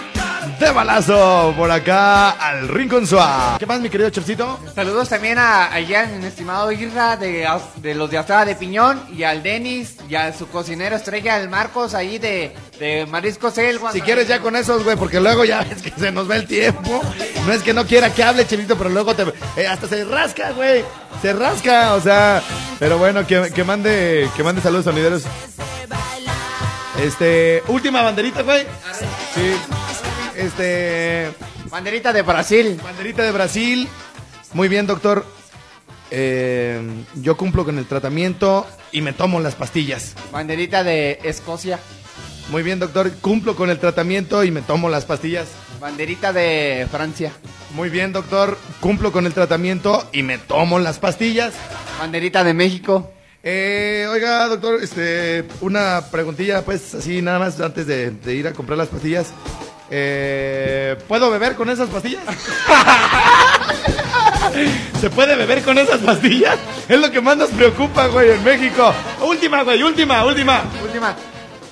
de 0.60 0.70
balazo 0.72 1.54
por 1.56 1.70
acá 1.70 2.30
al 2.30 2.68
Rincón 2.68 3.06
Suá. 3.06 3.56
¿Qué 3.58 3.64
más, 3.64 3.80
mi 3.80 3.88
querido 3.88 4.10
Chorcito? 4.10 4.60
Saludos 4.74 5.08
también 5.08 5.38
a, 5.38 5.72
allá 5.72 6.02
al 6.02 6.22
estimado 6.22 6.70
Irra 6.70 7.16
de, 7.16 7.48
de 7.76 7.94
los 7.94 8.10
de 8.10 8.18
Austrada 8.18 8.44
de 8.44 8.54
Piñón 8.54 9.02
y 9.10 9.22
al 9.22 9.42
Denis 9.42 9.96
y 10.08 10.14
a 10.16 10.32
su 10.34 10.48
cocinero 10.48 10.96
estrella, 10.96 11.38
el 11.38 11.48
Marcos, 11.48 11.94
ahí 11.94 12.18
de, 12.18 12.54
de 12.78 13.06
Mariscos 13.06 13.56
El. 13.56 13.80
Si 13.92 14.02
quieres 14.02 14.28
ya 14.28 14.40
con 14.40 14.54
esos, 14.54 14.84
güey, 14.84 14.96
porque 14.96 15.18
luego 15.18 15.46
ya 15.46 15.62
ves 15.62 15.80
que 15.80 15.92
se 15.98 16.12
nos 16.12 16.30
va 16.30 16.36
el 16.36 16.46
tiempo. 16.46 17.00
No 17.46 17.52
es 17.52 17.62
que 17.62 17.72
no 17.72 17.86
quiera 17.86 18.12
que 18.12 18.22
hable, 18.22 18.46
Chelito, 18.46 18.76
pero 18.76 18.90
luego 18.90 19.14
te, 19.14 19.24
eh, 19.56 19.66
hasta 19.66 19.88
se 19.88 20.04
rasca, 20.04 20.50
güey. 20.52 20.84
Se 21.22 21.32
rasca, 21.32 21.94
o 21.94 22.00
sea. 22.02 22.42
Pero 22.78 22.98
bueno, 22.98 23.26
que, 23.26 23.50
que 23.54 23.64
mande 23.64 24.28
que 24.36 24.42
mande 24.42 24.60
saludos 24.60 24.84
sonideros. 24.84 25.22
Este, 27.02 27.62
última 27.68 28.02
banderita, 28.02 28.42
güey. 28.42 28.66
Sí. 29.34 29.54
Este, 30.40 31.30
Banderita 31.70 32.12
de 32.14 32.22
Brasil. 32.22 32.80
banderita 32.82 33.22
de 33.22 33.30
Brasil. 33.30 33.88
Muy 34.54 34.68
bien, 34.68 34.86
doctor. 34.86 35.24
Eh, 36.10 36.80
yo 37.16 37.36
cumplo 37.36 37.64
con 37.64 37.78
el 37.78 37.84
tratamiento 37.86 38.66
y 38.90 39.02
me 39.02 39.12
tomo 39.12 39.38
las 39.40 39.54
pastillas. 39.54 40.14
Banderita 40.32 40.82
de 40.82 41.18
Escocia. 41.24 41.78
Muy 42.48 42.62
bien, 42.62 42.78
doctor. 42.80 43.12
Cumplo 43.20 43.54
con 43.54 43.68
el 43.68 43.78
tratamiento 43.78 44.42
y 44.42 44.50
me 44.50 44.62
tomo 44.62 44.88
las 44.88 45.04
pastillas. 45.04 45.48
Banderita 45.78 46.32
de 46.32 46.88
Francia. 46.90 47.32
Muy 47.74 47.90
bien, 47.90 48.12
doctor. 48.12 48.56
Cumplo 48.80 49.12
con 49.12 49.26
el 49.26 49.34
tratamiento 49.34 50.08
y 50.10 50.22
me 50.22 50.38
tomo 50.38 50.78
las 50.78 50.98
pastillas. 50.98 51.52
Banderita 51.98 52.44
de 52.44 52.54
México. 52.54 53.12
Eh, 53.42 54.06
oiga, 54.10 54.48
doctor, 54.48 54.82
este, 54.82 55.44
una 55.60 56.02
preguntilla, 56.10 56.62
pues, 56.62 56.94
así 56.94 57.22
nada 57.22 57.38
más 57.38 57.58
antes 57.60 57.86
de, 57.86 58.10
de 58.10 58.34
ir 58.34 58.46
a 58.46 58.52
comprar 58.52 58.78
las 58.78 58.88
pastillas. 58.88 59.32
Eh, 59.90 60.96
¿Puedo 61.08 61.30
beber 61.30 61.54
con 61.56 61.68
esas 61.70 61.88
pastillas? 61.88 62.22
¿Se 65.00 65.10
puede 65.10 65.34
beber 65.36 65.62
con 65.62 65.78
esas 65.78 65.98
pastillas? 66.00 66.56
Es 66.88 66.98
lo 67.00 67.10
que 67.10 67.20
más 67.20 67.36
nos 67.36 67.50
preocupa, 67.50 68.06
güey, 68.08 68.30
en 68.30 68.44
México. 68.44 68.92
Última, 69.22 69.62
güey, 69.62 69.82
última, 69.82 70.24
última. 70.24 70.62
Última. 70.82 71.14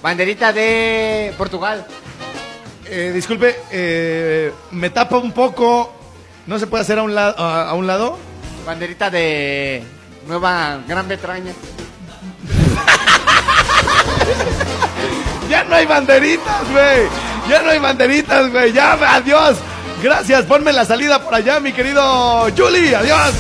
Banderita 0.02 0.52
de 0.52 1.32
Portugal. 1.36 1.84
Eh, 2.86 3.10
disculpe, 3.14 3.56
eh, 3.70 4.52
me 4.70 4.90
tapa 4.90 5.18
un 5.18 5.32
poco. 5.32 5.94
¿No 6.46 6.58
se 6.58 6.66
puede 6.66 6.82
hacer 6.82 6.98
a 6.98 7.02
un, 7.02 7.14
la- 7.14 7.34
a, 7.36 7.68
a 7.70 7.74
un 7.74 7.86
lado? 7.86 8.18
Banderita 8.64 9.10
de 9.10 9.82
Nueva 10.26 10.80
Gran 10.88 11.06
Bretaña. 11.06 11.52
Ya 15.48 15.64
no 15.64 15.74
hay 15.76 15.86
banderitas, 15.86 16.70
güey. 16.70 17.06
Ya 17.48 17.62
no 17.62 17.70
hay 17.70 17.78
banderitas, 17.78 18.50
güey. 18.52 18.72
Ya, 18.72 18.92
adiós. 19.14 19.56
Gracias. 20.02 20.44
Ponme 20.44 20.72
la 20.72 20.84
salida 20.84 21.22
por 21.22 21.34
allá, 21.34 21.60
mi 21.60 21.72
querido 21.72 22.46
Julie. 22.56 22.94
Adiós. 22.94 23.34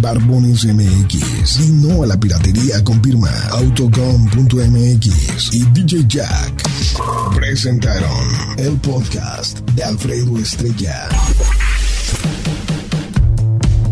Barbones 0.00 0.64
MX. 0.64 1.60
Y 1.60 1.68
no 1.70 2.02
a 2.02 2.06
la 2.06 2.18
piratería 2.18 2.82
con 2.82 3.00
firma 3.02 3.30
Autocom.mx 3.52 5.54
y 5.54 5.64
DJ 5.66 6.04
Jack. 6.08 6.62
Presentaron 7.36 8.58
el 8.58 8.76
podcast 8.78 9.60
de 9.70 9.84
Alfredo 9.84 10.38
Estrella. 10.38 11.08